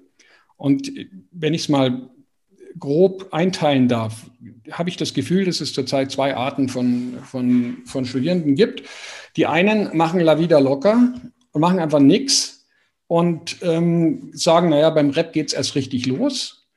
[0.57, 0.91] Und
[1.31, 2.11] wenn ich es mal
[2.79, 4.27] grob einteilen darf,
[4.71, 8.83] habe ich das Gefühl, dass es zurzeit zwei Arten von, von, von Studierenden gibt.
[9.37, 11.15] Die einen machen La Vida locker
[11.53, 12.67] und machen einfach nichts
[13.07, 16.69] und ähm, sagen, naja, beim Rep geht es erst richtig los.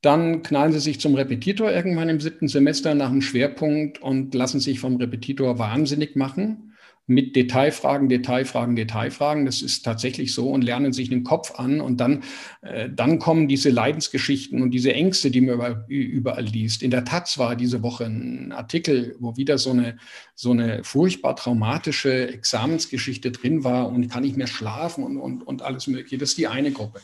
[0.00, 4.60] Dann knallen sie sich zum Repetitor irgendwann im siebten Semester nach einem Schwerpunkt und lassen
[4.60, 6.71] sich vom Repetitor wahnsinnig machen
[7.06, 9.44] mit Detailfragen, Detailfragen, Detailfragen.
[9.44, 12.22] Das ist tatsächlich so und lernen sich den Kopf an und dann,
[12.62, 16.82] äh, dann kommen diese Leidensgeschichten und diese Ängste, die man über, überall liest.
[16.82, 19.98] In der Taz war diese Woche ein Artikel, wo wieder so eine,
[20.34, 25.62] so eine furchtbar traumatische Examensgeschichte drin war und kann nicht mehr schlafen und, und, und
[25.62, 26.18] alles Mögliche.
[26.18, 27.00] Das ist die eine Gruppe.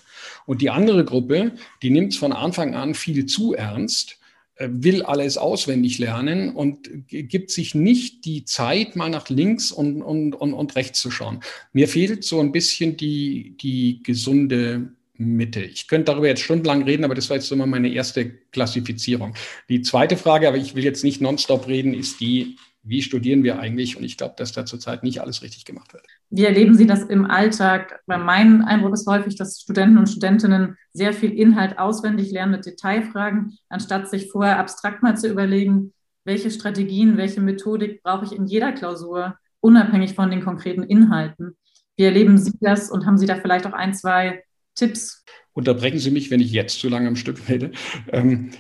[0.47, 4.19] Und die andere Gruppe, die nimmt es von Anfang an viel zu ernst
[4.59, 10.35] will alles auswendig lernen und gibt sich nicht die Zeit, mal nach links und, und,
[10.35, 11.41] und, und rechts zu schauen.
[11.73, 15.63] Mir fehlt so ein bisschen die, die gesunde Mitte.
[15.63, 19.35] Ich könnte darüber jetzt stundenlang reden, aber das war jetzt immer meine erste Klassifizierung.
[19.69, 22.57] Die zweite Frage, aber ich will jetzt nicht nonstop reden, ist die,
[22.89, 23.97] wie studieren wir eigentlich?
[23.97, 26.05] Und ich glaube, dass da zurzeit nicht alles richtig gemacht wird.
[26.31, 28.01] Wie erleben Sie das im Alltag?
[28.07, 33.59] Mein Eindruck ist häufig, dass Studenten und Studentinnen sehr viel Inhalt auswendig lernen mit Detailfragen,
[33.69, 35.93] anstatt sich vorher abstrakt mal zu überlegen,
[36.25, 41.57] welche Strategien, welche Methodik brauche ich in jeder Klausur, unabhängig von den konkreten Inhalten.
[41.97, 45.25] Wie erleben Sie das und haben Sie da vielleicht auch ein, zwei Tipps?
[45.53, 47.73] Unterbrechen Sie mich, wenn ich jetzt zu lange am Stück rede.
[48.13, 48.51] Ähm,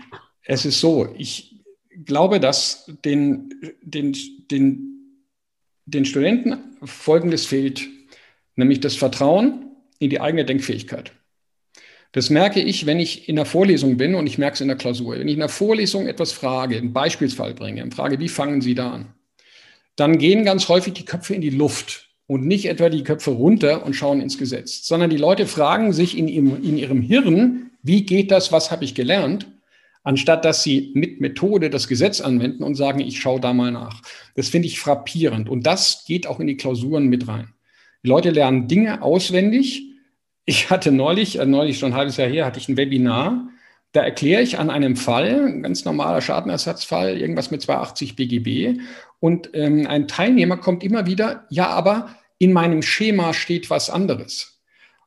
[0.42, 1.47] es ist so, ich
[2.04, 3.50] glaube, dass den,
[3.82, 4.16] den,
[4.50, 5.24] den,
[5.86, 7.86] den Studenten Folgendes fehlt,
[8.56, 9.66] nämlich das Vertrauen
[9.98, 11.12] in die eigene Denkfähigkeit.
[12.12, 14.76] Das merke ich, wenn ich in der Vorlesung bin und ich merke es in der
[14.76, 15.18] Klausur.
[15.18, 18.74] Wenn ich in der Vorlesung etwas frage, einen Beispielsfall bringe und frage, wie fangen Sie
[18.74, 19.14] da an?
[19.96, 23.84] Dann gehen ganz häufig die Köpfe in die Luft und nicht etwa die Köpfe runter
[23.84, 28.04] und schauen ins Gesetz, sondern die Leute fragen sich in ihrem, in ihrem Hirn, wie
[28.04, 29.46] geht das, was habe ich gelernt,
[30.08, 34.00] anstatt dass sie mit Methode das Gesetz anwenden und sagen, ich schaue da mal nach.
[34.36, 37.52] Das finde ich frappierend und das geht auch in die Klausuren mit rein.
[38.02, 39.82] Die Leute lernen Dinge auswendig.
[40.46, 43.50] Ich hatte neulich, äh, neulich schon ein halbes Jahr her, hatte ich ein Webinar,
[43.92, 48.80] da erkläre ich an einem Fall, ein ganz normaler Schadenersatzfall, irgendwas mit 280 BGB.
[49.20, 54.57] Und ähm, ein Teilnehmer kommt immer wieder, ja, aber in meinem Schema steht was anderes.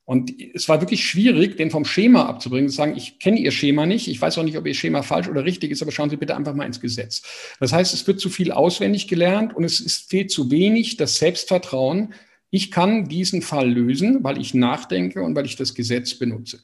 [0.04, 3.86] Und es war wirklich schwierig, den vom Schema abzubringen, zu sagen, ich kenne Ihr Schema
[3.86, 6.18] nicht, ich weiß auch nicht, ob Ihr Schema falsch oder richtig ist, aber schauen Sie
[6.18, 7.22] bitte einfach mal ins Gesetz.
[7.60, 11.18] Das heißt, es wird zu viel auswendig gelernt und es ist, fehlt zu wenig das
[11.18, 12.14] Selbstvertrauen,
[12.50, 16.60] ich kann diesen Fall lösen, weil ich nachdenke und weil ich das Gesetz benutze.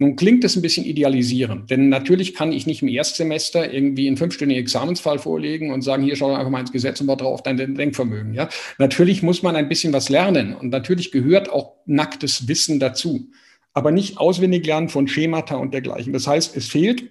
[0.00, 4.16] Nun klingt das ein bisschen idealisierend, denn natürlich kann ich nicht im Erstsemester irgendwie einen
[4.16, 7.58] fünfstündigen Examensfall vorlegen und sagen, hier schau einfach mal ins Gesetz und baue drauf dein
[7.58, 8.32] Denkvermögen.
[8.32, 8.48] Ja?
[8.78, 13.28] Natürlich muss man ein bisschen was lernen und natürlich gehört auch nacktes Wissen dazu,
[13.74, 16.14] aber nicht auswendig lernen von Schemata und dergleichen.
[16.14, 17.10] Das heißt, es fehlt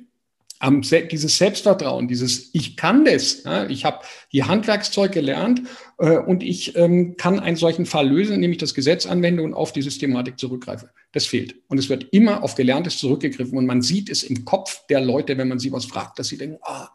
[0.60, 3.43] am, dieses Selbstvertrauen, dieses Ich kann das.
[3.43, 5.62] Ja, ich habe die Handwerkszeug gelernt
[5.98, 9.54] äh, und ich ähm, kann einen solchen Fall lösen, indem ich das Gesetz anwende und
[9.54, 10.91] auf die Systematik zurückgreife.
[11.13, 11.56] Das fehlt.
[11.69, 13.58] Und es wird immer auf Gelerntes zurückgegriffen.
[13.58, 16.38] Und man sieht es im Kopf der Leute, wenn man sie was fragt, dass sie
[16.38, 16.89] denken, ah,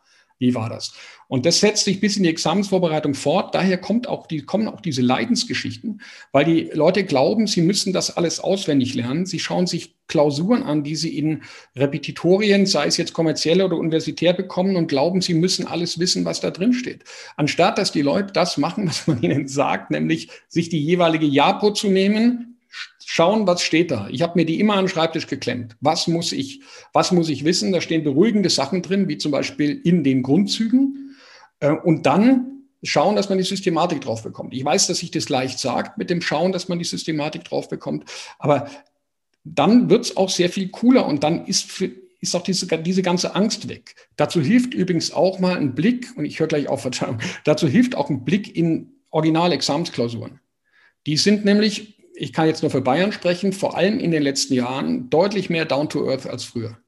[0.45, 0.93] wie war das?
[1.27, 3.55] Und das setzt sich bis in die Examensvorbereitung fort.
[3.55, 6.03] Daher kommt auch die, kommen auch diese Leidensgeschichten,
[6.33, 9.25] weil die Leute glauben, sie müssen das alles auswendig lernen.
[9.25, 11.43] Sie schauen sich Klausuren an, die sie in
[11.75, 16.41] Repetitorien, sei es jetzt kommerziell oder universitär bekommen und glauben, sie müssen alles wissen, was
[16.41, 17.05] da drin steht.
[17.37, 21.73] Anstatt dass die Leute das machen, was man ihnen sagt, nämlich sich die jeweilige Japo
[21.73, 22.54] zu nehmen,
[23.07, 24.09] schauen, was steht da.
[24.11, 25.77] Ich habe mir die immer an den Schreibtisch geklemmt.
[25.81, 26.61] Was muss ich,
[26.93, 27.73] was muss ich wissen?
[27.73, 31.17] Da stehen beruhigende Sachen drin, wie zum Beispiel in den Grundzügen.
[31.61, 34.55] Äh, und dann schauen, dass man die Systematik drauf bekommt.
[34.55, 37.69] Ich weiß, dass sich das leicht sagt mit dem Schauen, dass man die Systematik drauf
[37.69, 38.05] bekommt.
[38.39, 38.69] Aber
[39.45, 41.91] dann wird es auch sehr viel cooler und dann ist für,
[42.21, 43.95] ist auch diese, diese ganze Angst weg.
[44.17, 47.95] Dazu hilft übrigens auch mal ein Blick, und ich höre gleich auf, Verzeihung, dazu hilft
[47.95, 50.41] auch ein Blick in Original-Examensklausuren.
[51.07, 54.55] Die sind nämlich ich kann jetzt nur für Bayern sprechen, vor allem in den letzten
[54.55, 56.79] Jahren deutlich mehr down to earth als früher.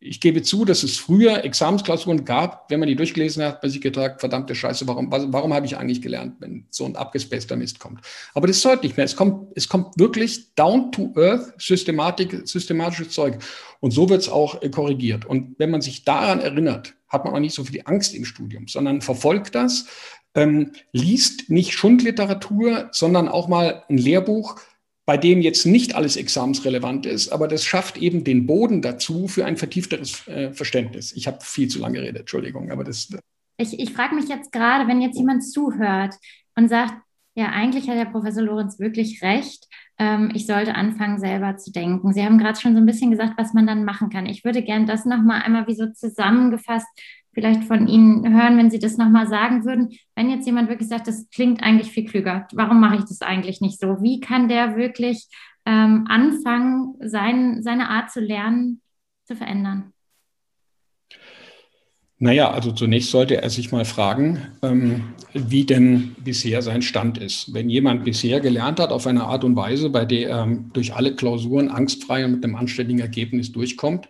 [0.00, 3.80] Ich gebe zu, dass es früher Examensklausuren gab, wenn man die durchgelesen hat, bei sich
[3.80, 8.00] gedacht, verdammte Scheiße, warum, warum habe ich eigentlich gelernt, wenn so ein abgespaceter Mist kommt?
[8.32, 9.06] Aber das ist heute nicht mehr.
[9.06, 13.38] Es kommt, es kommt wirklich down to earth Systematik, systematisches Zeug.
[13.80, 15.24] Und so wird es auch äh, korrigiert.
[15.24, 18.68] Und wenn man sich daran erinnert, hat man auch nicht so viel Angst im Studium,
[18.68, 19.86] sondern verfolgt das,
[20.34, 24.60] ähm, liest nicht Schundliteratur, sondern auch mal ein Lehrbuch,
[25.08, 29.46] bei dem jetzt nicht alles examensrelevant ist, aber das schafft eben den Boden dazu für
[29.46, 31.12] ein vertiefteres äh, Verständnis.
[31.12, 33.08] Ich habe viel zu lange geredet, Entschuldigung, aber das.
[33.56, 36.14] Ich, ich frage mich jetzt gerade, wenn jetzt jemand zuhört
[36.56, 36.92] und sagt,
[37.34, 39.66] ja, eigentlich hat der Professor Lorenz wirklich recht.
[39.96, 42.12] Ähm, ich sollte anfangen, selber zu denken.
[42.12, 44.26] Sie haben gerade schon so ein bisschen gesagt, was man dann machen kann.
[44.26, 46.86] Ich würde gerne das nochmal einmal wie so zusammengefasst
[47.32, 49.90] vielleicht von Ihnen hören, wenn Sie das nochmal sagen würden.
[50.14, 53.60] Wenn jetzt jemand wirklich sagt, das klingt eigentlich viel klüger, warum mache ich das eigentlich
[53.60, 54.02] nicht so?
[54.02, 55.28] Wie kann der wirklich
[55.66, 58.80] ähm, anfangen, sein, seine Art zu lernen
[59.24, 59.92] zu verändern?
[62.20, 67.54] Naja, also zunächst sollte er sich mal fragen, ähm, wie denn bisher sein Stand ist.
[67.54, 71.14] Wenn jemand bisher gelernt hat auf eine Art und Weise, bei der er durch alle
[71.14, 74.08] Klausuren angstfrei und mit einem anständigen Ergebnis durchkommt,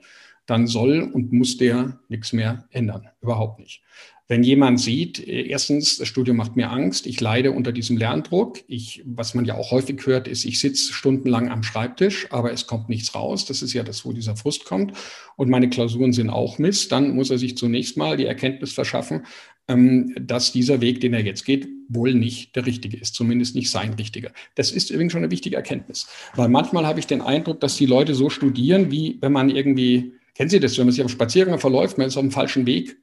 [0.48, 3.08] dann soll und muss der nichts mehr ändern.
[3.20, 3.82] Überhaupt nicht.
[4.28, 8.58] Wenn jemand sieht, äh, erstens, das Studium macht mir Angst, ich leide unter diesem Lerndruck.
[8.66, 12.66] Ich, was man ja auch häufig hört, ist, ich sitze stundenlang am Schreibtisch, aber es
[12.66, 13.46] kommt nichts raus.
[13.46, 14.92] Das ist ja das, wo dieser Frust kommt.
[15.36, 16.92] Und meine Klausuren sind auch Mist.
[16.92, 19.24] Dann muss er sich zunächst mal die Erkenntnis verschaffen,
[19.68, 23.70] ähm, dass dieser Weg, den er jetzt geht, wohl nicht der richtige ist, zumindest nicht
[23.70, 24.30] sein richtiger.
[24.54, 27.86] Das ist übrigens schon eine wichtige Erkenntnis, weil manchmal habe ich den Eindruck, dass die
[27.86, 31.58] Leute so studieren, wie wenn man irgendwie, kennen Sie das, wenn man sich auf Spaziergang
[31.58, 32.96] verläuft, man ist auf dem falschen Weg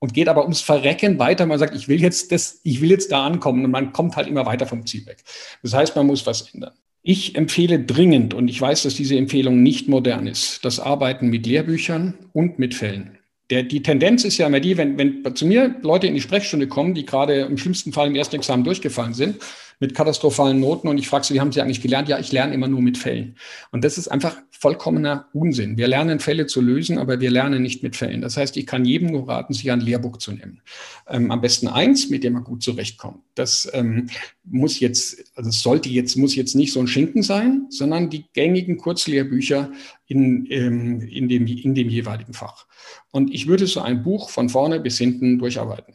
[0.00, 1.46] und geht aber ums Verrecken weiter.
[1.46, 4.26] Man sagt, ich will jetzt das, ich will jetzt da ankommen und man kommt halt
[4.26, 5.22] immer weiter vom Ziel weg.
[5.62, 6.74] Das heißt, man muss was ändern.
[7.02, 11.46] Ich empfehle dringend, und ich weiß, dass diese Empfehlung nicht modern ist, das Arbeiten mit
[11.46, 13.16] Lehrbüchern und mit Fällen
[13.50, 16.68] der, die Tendenz ist ja immer die, wenn, wenn zu mir Leute in die Sprechstunde
[16.68, 19.36] kommen, die gerade im schlimmsten Fall im ersten Examen durchgefallen sind,
[19.80, 22.08] mit katastrophalen Noten und ich frage sie, wie haben sie eigentlich gelernt?
[22.08, 23.36] Ja, ich lerne immer nur mit Fällen.
[23.72, 25.78] Und das ist einfach vollkommener Unsinn.
[25.78, 28.20] Wir lernen Fälle zu lösen, aber wir lernen nicht mit Fällen.
[28.20, 30.60] Das heißt, ich kann jedem nur raten, sich ein Lehrbuch zu nehmen.
[31.08, 33.22] Ähm, am besten eins, mit dem er gut zurechtkommt.
[33.34, 34.10] Das ähm,
[34.44, 38.76] muss jetzt, also sollte jetzt, muss jetzt nicht so ein Schinken sein, sondern die gängigen
[38.76, 39.72] Kurzlehrbücher
[40.06, 42.66] in, ähm, in, dem, in dem jeweiligen Fach.
[43.12, 45.94] Und ich würde so ein Buch von vorne bis hinten durcharbeiten.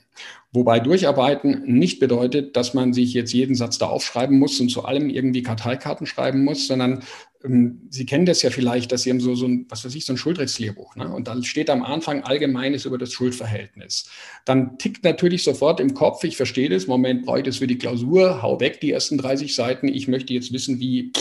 [0.55, 4.85] Wobei durcharbeiten nicht bedeutet, dass man sich jetzt jeden Satz da aufschreiben muss und zu
[4.85, 7.03] allem irgendwie Karteikarten schreiben muss, sondern
[7.43, 10.05] ähm, Sie kennen das ja vielleicht, dass Sie haben so, so ein, was weiß ich,
[10.05, 10.95] so ein Schuldrechtslehrbuch.
[10.95, 11.13] Ne?
[11.13, 14.09] Und dann steht am Anfang Allgemeines über das Schuldverhältnis.
[14.45, 17.77] Dann tickt natürlich sofort im Kopf, ich verstehe das, Moment, brauche ich das für die
[17.77, 21.11] Klausur, hau weg die ersten 30 Seiten, ich möchte jetzt wissen, wie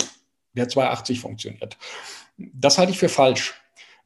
[0.52, 1.76] der 280 funktioniert.
[2.38, 3.54] Das halte ich für falsch.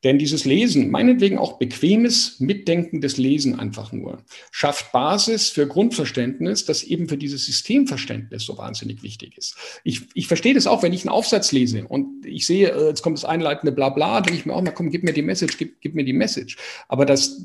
[0.05, 4.22] Denn dieses Lesen, meinetwegen auch bequemes, mitdenkendes Lesen einfach nur,
[4.53, 9.57] schafft Basis für Grundverständnis, das eben für dieses Systemverständnis so wahnsinnig wichtig ist.
[9.82, 13.03] Ich, ich verstehe das auch, wenn ich einen Aufsatz lese und ich sehe, äh, jetzt
[13.03, 15.80] kommt das einleitende Blabla, denke ich mir auch mal, komm, gib mir die Message, gib,
[15.80, 16.57] gib mir die Message.
[16.86, 17.42] Aber das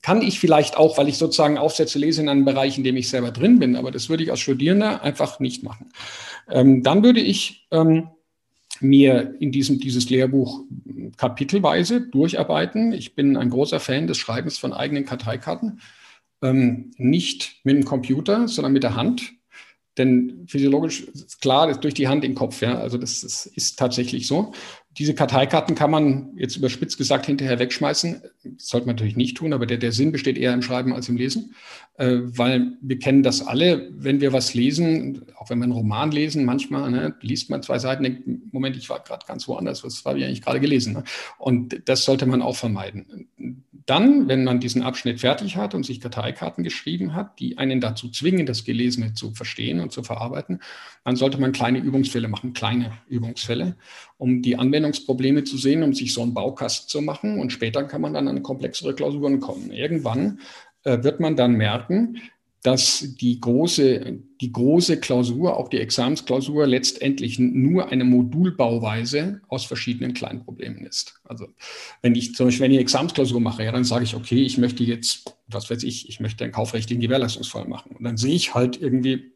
[0.00, 3.10] kann ich vielleicht auch, weil ich sozusagen Aufsätze lese in einem Bereich, in dem ich
[3.10, 3.76] selber drin bin.
[3.76, 5.92] Aber das würde ich als Studierender einfach nicht machen.
[6.48, 8.08] Ähm, dann würde ich ähm,
[8.80, 10.64] mir in diesem, dieses Lehrbuch
[11.16, 12.92] kapitelweise durcharbeiten.
[12.92, 15.80] Ich bin ein großer Fan des Schreibens von eigenen Karteikarten.
[16.42, 19.32] Ähm, nicht mit dem Computer, sondern mit der Hand.
[19.98, 22.62] Denn physiologisch ist klar, das durch die Hand im Kopf.
[22.62, 22.78] Ja?
[22.78, 24.52] Also das, das ist tatsächlich so.
[24.98, 28.22] Diese Karteikarten kann man jetzt überspitzt gesagt hinterher wegschmeißen.
[28.42, 31.08] Das sollte man natürlich nicht tun, aber der, der Sinn besteht eher im Schreiben als
[31.08, 31.54] im Lesen.
[31.96, 36.10] Äh, weil wir kennen das alle, wenn wir was lesen, auch wenn wir einen Roman
[36.10, 40.04] lesen, manchmal ne, liest man zwei Seiten, denkt, Moment, ich war gerade ganz woanders, was
[40.04, 40.94] habe ich eigentlich gerade gelesen?
[40.94, 41.04] Ne?
[41.38, 43.28] Und das sollte man auch vermeiden.
[43.90, 48.08] Dann, wenn man diesen Abschnitt fertig hat und sich Karteikarten geschrieben hat, die einen dazu
[48.08, 50.60] zwingen, das Gelesene zu verstehen und zu verarbeiten,
[51.02, 53.74] dann sollte man kleine Übungsfälle machen, kleine Übungsfälle,
[54.16, 57.40] um die Anwendungsprobleme zu sehen, um sich so einen Baukasten zu machen.
[57.40, 59.72] Und später kann man dann an komplexere Klausuren kommen.
[59.72, 60.38] Irgendwann
[60.84, 62.18] äh, wird man dann merken,
[62.62, 70.12] dass die große, die große Klausur, auch die Examensklausur, letztendlich nur eine Modulbauweise aus verschiedenen
[70.12, 71.20] kleinen Problemen ist.
[71.24, 71.48] Also
[72.02, 74.58] wenn ich zum Beispiel wenn ich eine Examensklausur mache, ja, dann sage ich, okay, ich
[74.58, 77.96] möchte jetzt, was weiß ich, ich möchte einen kaufrechtlichen Gewährleistungsfall machen.
[77.96, 79.32] Und dann sehe ich halt irgendwie,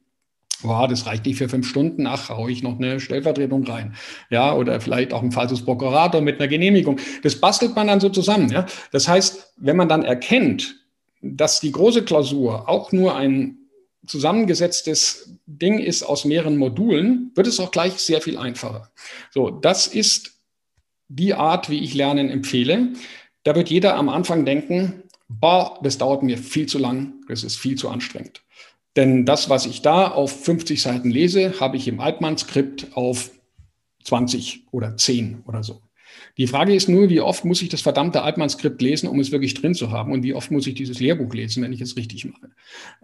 [0.61, 3.95] wow, das reicht nicht für fünf Stunden, ach, haue ich noch eine Stellvertretung rein.
[4.29, 6.99] Ja, oder vielleicht auch ein Falsus Prokurator mit einer Genehmigung.
[7.23, 8.51] Das bastelt man dann so zusammen.
[8.51, 8.67] Ja.
[8.93, 10.84] Das heißt, wenn man dann erkennt,
[11.25, 13.59] dass die große Klausur auch nur ein
[14.07, 18.91] zusammengesetztes Ding ist aus mehreren Modulen, wird es auch gleich sehr viel einfacher.
[19.31, 20.33] So, das ist
[21.09, 22.93] die Art, wie ich Lernen empfehle.
[23.45, 27.57] Da wird jeder am Anfang denken, boah, das dauert mir viel zu lang, das ist
[27.57, 28.43] viel zu anstrengend.
[28.97, 33.31] Denn das, was ich da auf 50 Seiten lese, habe ich im Altmann-Skript auf
[34.05, 35.81] 20 oder 10 oder so.
[36.37, 39.55] Die Frage ist nur, wie oft muss ich das verdammte Altmann-Skript lesen, um es wirklich
[39.55, 40.11] drin zu haben?
[40.11, 42.51] Und wie oft muss ich dieses Lehrbuch lesen, wenn ich es richtig mache?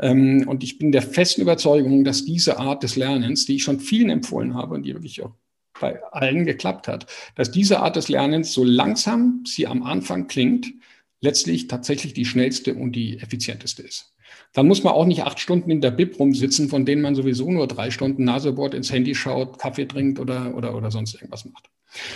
[0.01, 3.79] Ähm, und ich bin der festen Überzeugung, dass diese Art des Lernens, die ich schon
[3.79, 5.33] vielen empfohlen habe und die wirklich auch
[5.81, 7.07] bei allen geklappt hat,
[7.37, 10.73] dass diese Art des Lernens, so langsam sie am Anfang klingt,
[11.21, 14.13] letztlich tatsächlich die schnellste und die effizienteste ist.
[14.53, 17.51] Dann muss man auch nicht acht Stunden in der Bib rumsitzen, von denen man sowieso
[17.51, 21.71] nur drei Stunden Nasebohrt ins Handy schaut, Kaffee trinkt oder, oder, oder sonst irgendwas macht.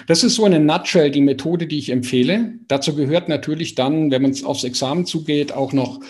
[0.06, 2.54] Das ist so eine Nutshell die Methode, die ich empfehle.
[2.68, 6.00] Dazu gehört natürlich dann, wenn man aufs Examen zugeht, auch noch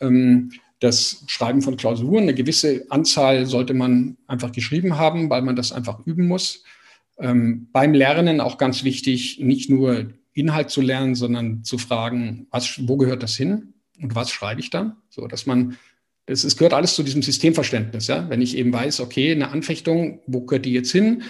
[0.00, 2.24] ähm, das Schreiben von Klausuren.
[2.24, 6.62] Eine gewisse Anzahl sollte man einfach geschrieben haben, weil man das einfach üben muss.
[7.18, 12.80] Ähm, beim Lernen auch ganz wichtig, nicht nur Inhalt zu lernen, sondern zu fragen, was,
[12.86, 14.96] wo gehört das hin und was schreibe ich dann?
[15.08, 15.78] So, dass man,
[16.26, 18.08] es gehört alles zu diesem Systemverständnis.
[18.08, 18.28] Ja?
[18.28, 21.22] Wenn ich eben weiß, okay, eine Anfechtung, wo gehört die jetzt hin?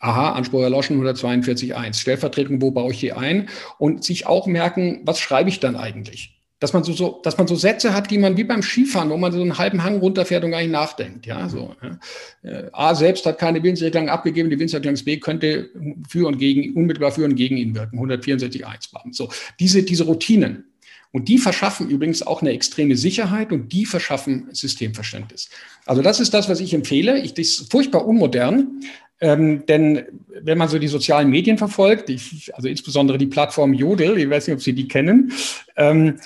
[0.00, 3.48] Aha, Anspruch erloschen 142.1, Stellvertretung, wo baue ich die ein?
[3.78, 6.34] Und sich auch merken, was schreibe ich dann eigentlich?
[6.60, 9.16] Dass man so, so, dass man so Sätze hat, die man wie beim Skifahren, wo
[9.16, 11.24] man so einen halben Hang runterfährt und gar nicht nachdenkt.
[11.24, 11.76] Ja, so.
[11.80, 12.50] Ja.
[12.50, 15.70] Äh, A selbst hat keine Willenserklärung abgegeben, die Willenserklärung B könnte
[16.08, 18.00] für und gegen, unmittelbar für und gegen ihn wirken.
[18.00, 19.12] 164.1.
[19.12, 19.28] So.
[19.60, 20.64] Diese, diese Routinen.
[21.10, 25.48] Und die verschaffen übrigens auch eine extreme Sicherheit und die verschaffen Systemverständnis.
[25.86, 27.20] Also das ist das, was ich empfehle.
[27.20, 28.80] Ich, das ist furchtbar unmodern,
[29.20, 30.04] ähm, denn
[30.42, 34.46] wenn man so die sozialen Medien verfolgt, ich, also insbesondere die Plattform Jodel, ich weiß
[34.46, 35.32] nicht, ob Sie die kennen,
[35.76, 36.20] ähm,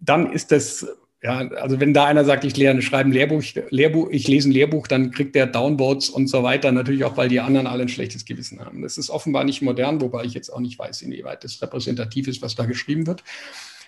[0.00, 0.86] dann ist das,
[1.22, 4.86] ja, also wenn da einer sagt, ich lerne, schreibe Lehrbuch, Lehrbuch, ich lese ein Lehrbuch,
[4.86, 8.24] dann kriegt der Downvotes und so weiter, natürlich auch, weil die anderen alle ein schlechtes
[8.24, 8.82] Gewissen haben.
[8.82, 12.42] Das ist offenbar nicht modern, wobei ich jetzt auch nicht weiß, inwieweit das repräsentativ ist,
[12.42, 13.24] was da geschrieben wird.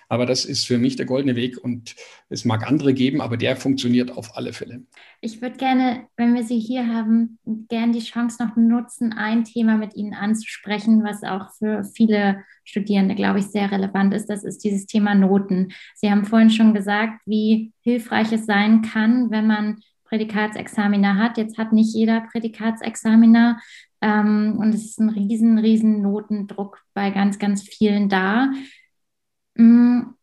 [0.09, 1.95] Aber das ist für mich der goldene Weg und
[2.29, 4.83] es mag andere geben, aber der funktioniert auf alle Fälle.
[5.21, 7.37] Ich würde gerne, wenn wir Sie hier haben,
[7.69, 13.13] gerne die Chance noch nutzen, ein Thema mit Ihnen anzusprechen, was auch für viele Studierende,
[13.13, 14.27] glaube ich, sehr relevant ist.
[14.31, 15.73] Das ist dieses Thema Noten.
[15.95, 21.37] Sie haben vorhin schon gesagt, wie hilfreich es sein kann, wenn man Prädikatsexaminer hat.
[21.37, 23.59] Jetzt hat nicht jeder Prädikatsexaminer
[24.01, 28.49] ähm, und es ist ein riesen, riesen Notendruck bei ganz, ganz vielen da.
[29.55, 30.15] Mm,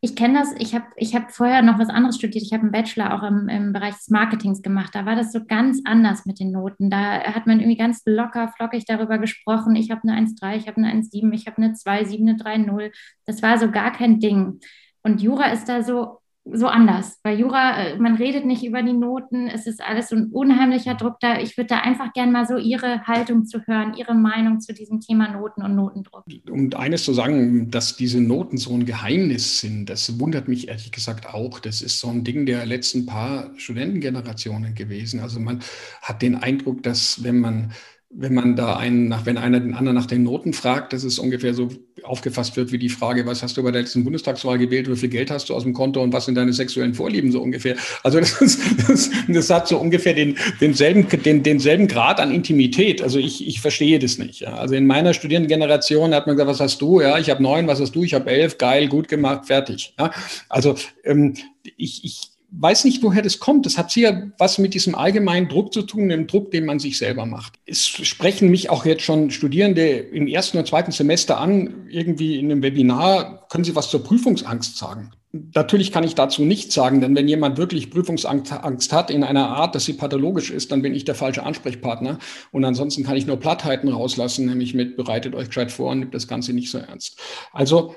[0.00, 2.44] ich kenne das, ich habe ich hab vorher noch was anderes studiert.
[2.44, 4.94] Ich habe einen Bachelor auch im, im Bereich des Marketings gemacht.
[4.94, 6.88] Da war das so ganz anders mit den Noten.
[6.88, 9.74] Da hat man irgendwie ganz locker, flockig darüber gesprochen.
[9.74, 12.92] Ich habe eine 1,3, ich habe eine 1,7, ich habe eine 2,7, eine 3,0.
[13.26, 14.60] Das war so gar kein Ding.
[15.02, 16.20] Und Jura ist da so
[16.52, 17.18] so anders.
[17.22, 20.94] Bei Jura, äh, man redet nicht über die Noten, es ist alles so ein unheimlicher
[20.94, 21.38] Druck da.
[21.38, 25.00] Ich würde da einfach gerne mal so Ihre Haltung zu hören, Ihre Meinung zu diesem
[25.00, 26.24] Thema Noten und Notendruck.
[26.50, 30.92] Um eines zu sagen, dass diese Noten so ein Geheimnis sind, das wundert mich ehrlich
[30.92, 31.58] gesagt auch.
[31.60, 35.20] Das ist so ein Ding der letzten paar Studentengenerationen gewesen.
[35.20, 35.60] Also man
[36.02, 37.72] hat den Eindruck, dass wenn man
[38.10, 41.18] wenn man da einen nach, wenn einer den anderen nach den Noten fragt, dass es
[41.18, 41.68] ungefähr so
[42.02, 45.10] aufgefasst wird wie die Frage, was hast du bei der letzten Bundestagswahl gewählt, wie viel
[45.10, 47.76] Geld hast du aus dem Konto und was sind deine sexuellen Vorlieben so ungefähr.
[48.02, 53.02] Also das, ist, das, das hat so ungefähr den, denselben, den, denselben Grad an Intimität.
[53.02, 54.40] Also ich, ich verstehe das nicht.
[54.40, 54.54] Ja.
[54.54, 57.02] Also in meiner Studierendengeneration hat man gesagt, was hast du?
[57.02, 58.04] Ja, ich habe neun, was hast du?
[58.04, 59.94] Ich habe elf, geil, gut gemacht, fertig.
[59.98, 60.12] Ja.
[60.48, 61.34] Also ähm,
[61.76, 62.20] ich, ich,
[62.50, 63.66] weiß nicht, woher das kommt.
[63.66, 66.98] Das hat sicher was mit diesem allgemeinen Druck zu tun, dem Druck, den man sich
[66.98, 67.54] selber macht.
[67.66, 72.50] Es sprechen mich auch jetzt schon Studierende im ersten und zweiten Semester an, irgendwie in
[72.50, 75.10] einem Webinar, können Sie was zur Prüfungsangst sagen?
[75.32, 79.74] Natürlich kann ich dazu nichts sagen, denn wenn jemand wirklich Prüfungsangst hat in einer Art,
[79.74, 82.18] dass sie pathologisch ist, dann bin ich der falsche Ansprechpartner.
[82.50, 86.14] Und ansonsten kann ich nur Plattheiten rauslassen, nämlich mit bereitet euch gescheit vor und nimmt
[86.14, 87.18] das Ganze nicht so ernst.
[87.52, 87.94] Also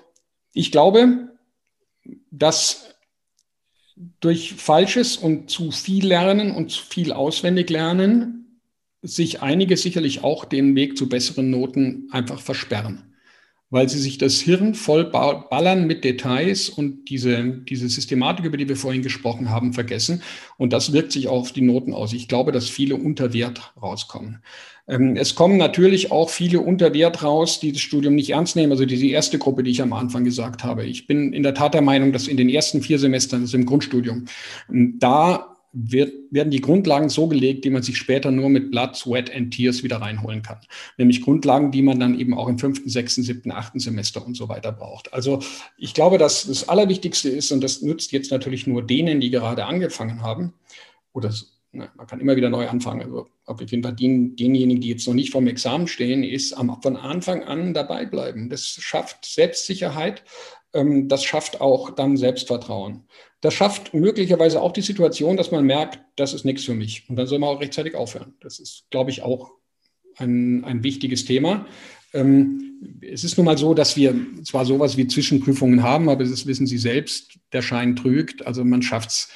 [0.51, 1.29] ich glaube,
[2.31, 2.90] dass
[4.19, 8.37] durch falsches und zu viel Lernen und zu viel auswendig lernen
[9.01, 13.10] sich einige sicherlich auch den Weg zu besseren Noten einfach versperren
[13.71, 18.69] weil sie sich das Hirn voll ballern mit Details und diese, diese Systematik, über die
[18.69, 20.21] wir vorhin gesprochen haben, vergessen.
[20.57, 22.13] Und das wirkt sich auch auf die Noten aus.
[22.13, 24.43] Ich glaube, dass viele unter Wert rauskommen.
[24.87, 28.73] Ähm, es kommen natürlich auch viele unter Wert raus, die das Studium nicht ernst nehmen.
[28.73, 30.85] Also diese erste Gruppe, die ich am Anfang gesagt habe.
[30.85, 33.55] Ich bin in der Tat der Meinung, dass in den ersten vier Semestern, das ist
[33.55, 34.25] im Grundstudium,
[34.69, 39.33] da wird, werden die Grundlagen so gelegt, die man sich später nur mit Blood, Sweat
[39.33, 40.59] and Tears wieder reinholen kann.
[40.97, 44.49] Nämlich Grundlagen, die man dann eben auch im fünften, sechsten, siebten, achten Semester und so
[44.49, 45.13] weiter braucht.
[45.13, 45.41] Also
[45.77, 49.65] ich glaube, dass das Allerwichtigste ist, und das nützt jetzt natürlich nur denen, die gerade
[49.65, 50.53] angefangen haben,
[51.13, 51.33] oder
[51.71, 53.01] ne, man kann immer wieder neu anfangen.
[53.01, 56.81] Also auf jeden Fall den, denjenigen, die jetzt noch nicht vorm Examen stehen, ist am,
[56.81, 58.49] von Anfang an dabei bleiben.
[58.49, 60.23] Das schafft Selbstsicherheit,
[60.73, 63.03] das schafft auch dann Selbstvertrauen.
[63.41, 67.09] Das schafft möglicherweise auch die Situation, dass man merkt, das ist nichts für mich.
[67.09, 68.35] Und dann soll man auch rechtzeitig aufhören.
[68.39, 69.51] Das ist, glaube ich, auch
[70.17, 71.65] ein, ein wichtiges Thema.
[72.13, 76.45] Ähm, es ist nun mal so, dass wir zwar sowas wie Zwischenprüfungen haben, aber das
[76.47, 78.45] wissen Sie selbst, der Schein trügt.
[78.45, 79.29] Also man schafft es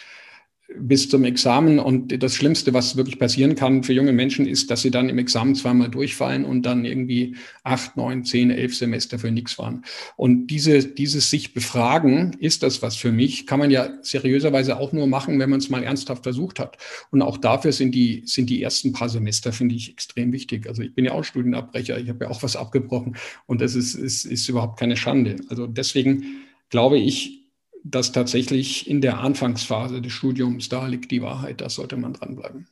[0.78, 1.80] bis zum Examen.
[1.80, 5.18] Und das Schlimmste, was wirklich passieren kann für junge Menschen, ist, dass sie dann im
[5.18, 9.84] Examen zweimal durchfallen und dann irgendwie acht, neun, zehn, elf Semester für nichts waren.
[10.16, 14.92] Und diese, dieses sich befragen, ist das was für mich, kann man ja seriöserweise auch
[14.92, 16.78] nur machen, wenn man es mal ernsthaft versucht hat.
[17.12, 20.68] Und auch dafür sind die, sind die ersten paar Semester, finde ich, extrem wichtig.
[20.68, 23.96] Also ich bin ja auch Studienabbrecher, ich habe ja auch was abgebrochen und das ist,
[23.96, 25.38] ist, ist überhaupt keine Schande.
[25.50, 26.26] Also deswegen
[26.70, 27.45] glaube ich,
[27.88, 31.62] dass tatsächlich in der Anfangsphase des Studiums da liegt die Wahrheit.
[31.62, 32.68] Da sollte man dranbleiben.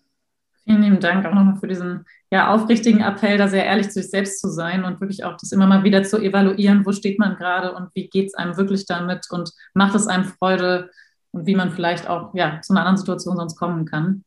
[0.63, 4.09] Vielen lieben Dank auch nochmal für diesen ja, aufrichtigen Appell, da sehr ehrlich zu sich
[4.09, 7.35] selbst zu sein und wirklich auch das immer mal wieder zu evaluieren, wo steht man
[7.35, 10.89] gerade und wie geht es einem wirklich damit und macht es einem Freude
[11.31, 14.23] und wie man vielleicht auch ja, zu einer anderen Situation sonst kommen kann.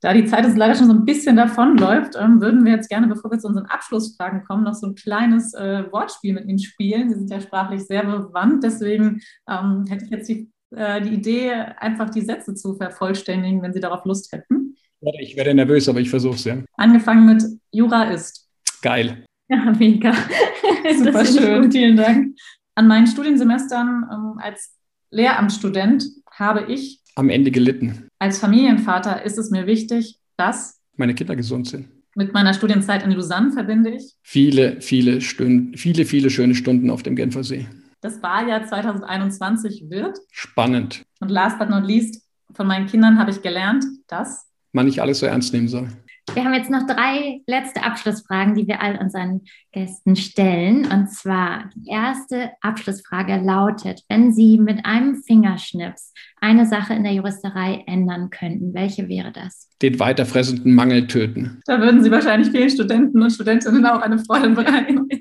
[0.00, 3.08] Da die Zeit jetzt leider schon so ein bisschen davonläuft, ähm, würden wir jetzt gerne,
[3.08, 7.08] bevor wir zu unseren Abschlussfragen kommen, noch so ein kleines äh, Wortspiel mit Ihnen spielen.
[7.08, 9.20] Sie sind ja sprachlich sehr bewandt, deswegen
[9.50, 13.80] ähm, hätte ich jetzt die, äh, die Idee, einfach die Sätze zu vervollständigen, wenn Sie
[13.80, 14.76] darauf Lust hätten.
[15.20, 16.56] Ich werde nervös, aber ich versuche es ja.
[16.76, 18.48] Angefangen mit Jura ist.
[18.82, 19.24] Geil.
[19.48, 20.12] Ja, mega.
[20.96, 22.36] Super schön, vielen Dank.
[22.74, 24.76] An meinen Studiensemestern ähm, als
[25.10, 28.08] Lehramtsstudent habe ich am Ende gelitten.
[28.18, 31.88] Als Familienvater ist es mir wichtig, dass meine Kinder gesund sind.
[32.14, 37.02] Mit meiner Studienzeit in Lausanne verbinde ich viele, viele Stunden, viele, viele schöne Stunden auf
[37.02, 37.66] dem Genfersee.
[38.00, 41.02] Das Wahljahr 2021 wird spannend.
[41.20, 42.22] Und last but not least,
[42.54, 45.88] von meinen Kindern habe ich gelernt, dass man nicht alles so ernst nehmen soll.
[46.34, 49.42] Wir haben jetzt noch drei letzte Abschlussfragen, die wir all unseren
[49.72, 50.86] Gästen stellen.
[50.90, 57.12] Und zwar die erste Abschlussfrage lautet, wenn Sie mit einem Fingerschnips eine Sache in der
[57.12, 59.68] Juristerei ändern könnten, welche wäre das?
[59.82, 61.60] Den weiterfressenden Mangel töten.
[61.66, 65.08] Da würden Sie wahrscheinlich vielen Studenten und Studentinnen auch eine Freude bereiten.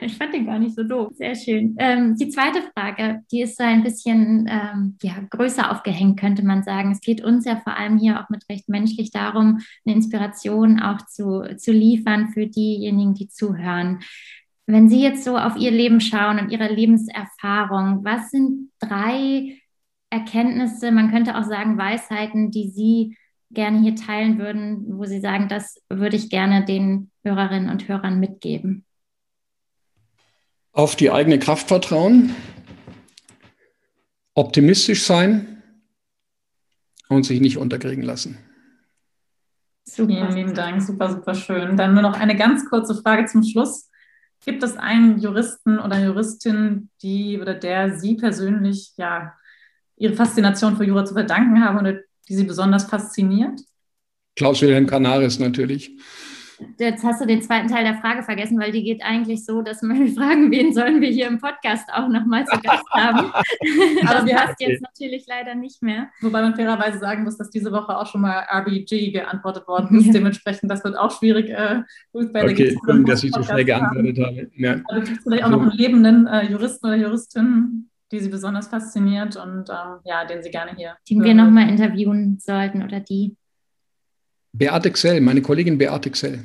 [0.00, 1.12] Ich fand den gar nicht so doof.
[1.14, 1.76] Sehr schön.
[1.78, 6.64] Ähm, die zweite Frage, die ist so ein bisschen ähm, ja, größer aufgehängt, könnte man
[6.64, 6.90] sagen.
[6.90, 11.06] Es geht uns ja vor allem hier auch mit recht menschlich darum, eine Inspiration auch
[11.06, 14.00] zu, zu liefern für diejenigen, die zuhören.
[14.66, 19.56] Wenn Sie jetzt so auf Ihr Leben schauen und Ihre Lebenserfahrung, was sind drei
[20.10, 23.16] Erkenntnisse, man könnte auch sagen Weisheiten, die Sie
[23.50, 28.20] gerne hier teilen würden, wo Sie sagen, das würde ich gerne den Hörerinnen und Hörern
[28.20, 28.84] mitgeben?
[30.72, 32.34] auf die eigene Kraft vertrauen,
[34.34, 35.62] optimistisch sein
[37.08, 38.38] und sich nicht unterkriegen lassen.
[39.84, 40.12] Super.
[40.12, 41.76] Vielen lieben Dank, super, super schön.
[41.76, 43.90] Dann nur noch eine ganz kurze Frage zum Schluss.
[44.44, 49.34] Gibt es einen Juristen oder Juristin, die oder der Sie persönlich ja
[50.00, 53.60] Ihre Faszination für Jura zu verdanken haben oder die Sie besonders fasziniert?
[54.34, 55.94] Klaus Wilhelm Canaris natürlich
[56.78, 59.82] jetzt hast du den zweiten Teil der Frage vergessen, weil die geht eigentlich so, dass
[59.82, 63.32] wir fragen, wen sollen wir hier im Podcast auch nochmal zu Gast haben.
[64.06, 66.08] Aber wir hast jetzt natürlich leider nicht mehr.
[66.20, 70.06] Wobei man fairerweise sagen muss, dass diese Woche auch schon mal RBG geantwortet worden ist.
[70.06, 70.12] Ja.
[70.12, 71.50] Dementsprechend, das wird auch schwierig.
[71.50, 71.82] Äh,
[72.12, 74.50] bei okay, der dass ich so schnell geantwortet habe.
[74.56, 74.80] Ja.
[74.86, 78.68] Also gibt es vielleicht auch noch einen lebenden äh, Juristen oder Juristin, die Sie besonders
[78.68, 80.96] fasziniert und ähm, ja, den Sie gerne hier.
[81.08, 83.36] Den wir nochmal interviewen sollten oder die.
[84.52, 86.40] Beate Xell, meine Kollegin Beate Xell.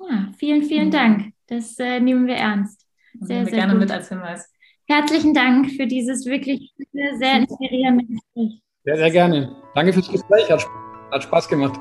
[0.00, 1.32] Ja, vielen, vielen Dank.
[1.46, 2.86] Das äh, nehmen wir ernst.
[3.20, 3.80] Sehr, wir sehr gerne gut.
[3.80, 4.50] mit als Hinweis.
[4.88, 6.72] Herzlichen Dank für dieses wirklich
[7.18, 8.62] sehr inspirierende Gespräch.
[8.84, 9.56] Sehr, sehr gerne.
[9.74, 10.50] Danke fürs Gespräch.
[10.50, 10.64] Hat,
[11.10, 11.80] hat Spaß gemacht.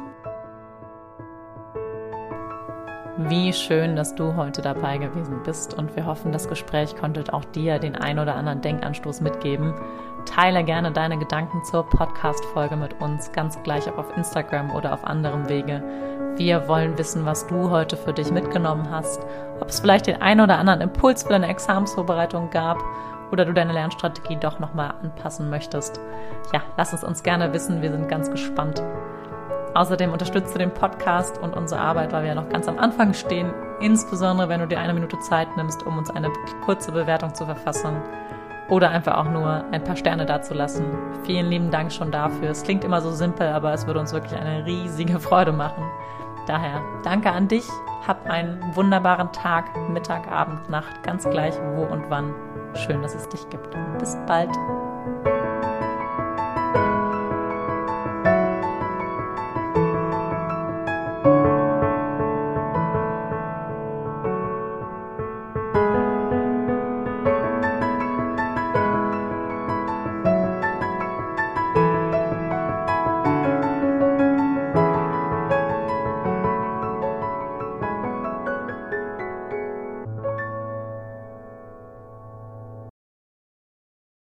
[3.18, 7.46] Wie schön, dass du heute dabei gewesen bist und wir hoffen, das Gespräch konnte auch
[7.46, 9.74] dir den ein oder anderen Denkanstoß mitgeben.
[10.26, 15.06] Teile gerne deine Gedanken zur Podcast-Folge mit uns, ganz gleich ob auf Instagram oder auf
[15.06, 15.82] anderem Wege.
[16.36, 19.22] Wir wollen wissen, was du heute für dich mitgenommen hast,
[19.62, 22.84] ob es vielleicht den einen oder anderen Impuls für deine Examensvorbereitung gab
[23.32, 26.02] oder du deine Lernstrategie doch nochmal anpassen möchtest.
[26.52, 28.84] Ja, lass es uns gerne wissen, wir sind ganz gespannt.
[29.76, 33.14] Außerdem unterstützt du den Podcast und unsere Arbeit, weil wir ja noch ganz am Anfang
[33.14, 36.32] stehen, insbesondere wenn du dir eine Minute Zeit nimmst, um uns eine
[36.64, 38.02] kurze Bewertung zu verfassen
[38.70, 40.86] oder einfach auch nur ein paar Sterne dazulassen.
[41.26, 42.52] Vielen lieben Dank schon dafür.
[42.52, 45.84] Es klingt immer so simpel, aber es würde uns wirklich eine riesige Freude machen.
[46.48, 47.68] Daher danke an dich,
[48.08, 52.34] hab einen wunderbaren Tag, Mittag, Abend, Nacht, ganz gleich wo und wann.
[52.76, 53.76] Schön, dass es dich gibt.
[54.00, 54.52] Bis bald.